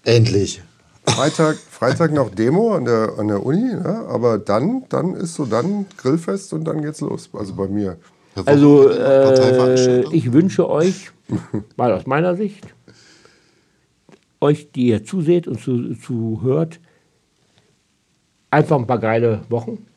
[0.03, 0.61] Endlich.
[1.07, 4.05] Freitag, Freitag noch Demo an der, an der Uni, ne?
[4.07, 7.27] aber dann, dann ist so dann Grillfest und dann geht's los.
[7.33, 7.97] Also bei mir.
[8.45, 11.09] Also äh, ich wünsche euch,
[11.75, 12.67] mal aus meiner Sicht,
[14.41, 16.79] euch, die ihr zuseht und zu, zu hört,
[18.51, 19.87] einfach ein paar geile Wochen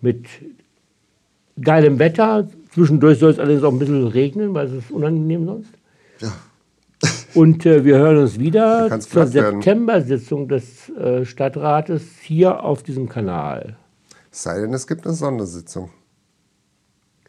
[0.00, 0.26] mit
[1.60, 2.48] geilem Wetter.
[2.72, 5.70] Zwischendurch soll es allerdings auch ein bisschen regnen, weil es ist unangenehm sonst.
[6.20, 6.32] Ja.
[7.34, 9.26] Und äh, wir hören uns wieder zur.
[9.26, 13.76] September-Sitzung des äh, Stadtrates hier auf diesem Kanal.
[14.30, 15.90] Es sei denn, es gibt eine Sondersitzung.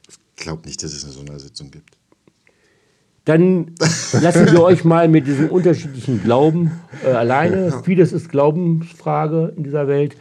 [0.08, 1.98] Ich glaube nicht, dass es eine Sondersitzung gibt.
[3.26, 3.76] Dann
[4.22, 6.72] lassen wir euch mal mit diesem unterschiedlichen Glauben
[7.04, 7.82] äh, alleine.
[7.84, 10.16] Vieles ist Glaubensfrage in dieser Welt.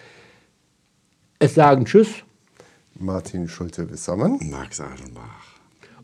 [1.39, 2.25] Es sagen Tschüss
[2.99, 4.39] Martin Schulte-Wissermann.
[4.51, 5.59] Max Adenbach.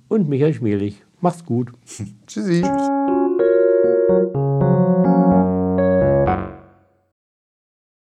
[0.09, 1.03] und Michael Schmelig.
[1.21, 1.73] Macht's gut.
[2.27, 2.63] Tschüssi.
[2.63, 4.50] Tschüss.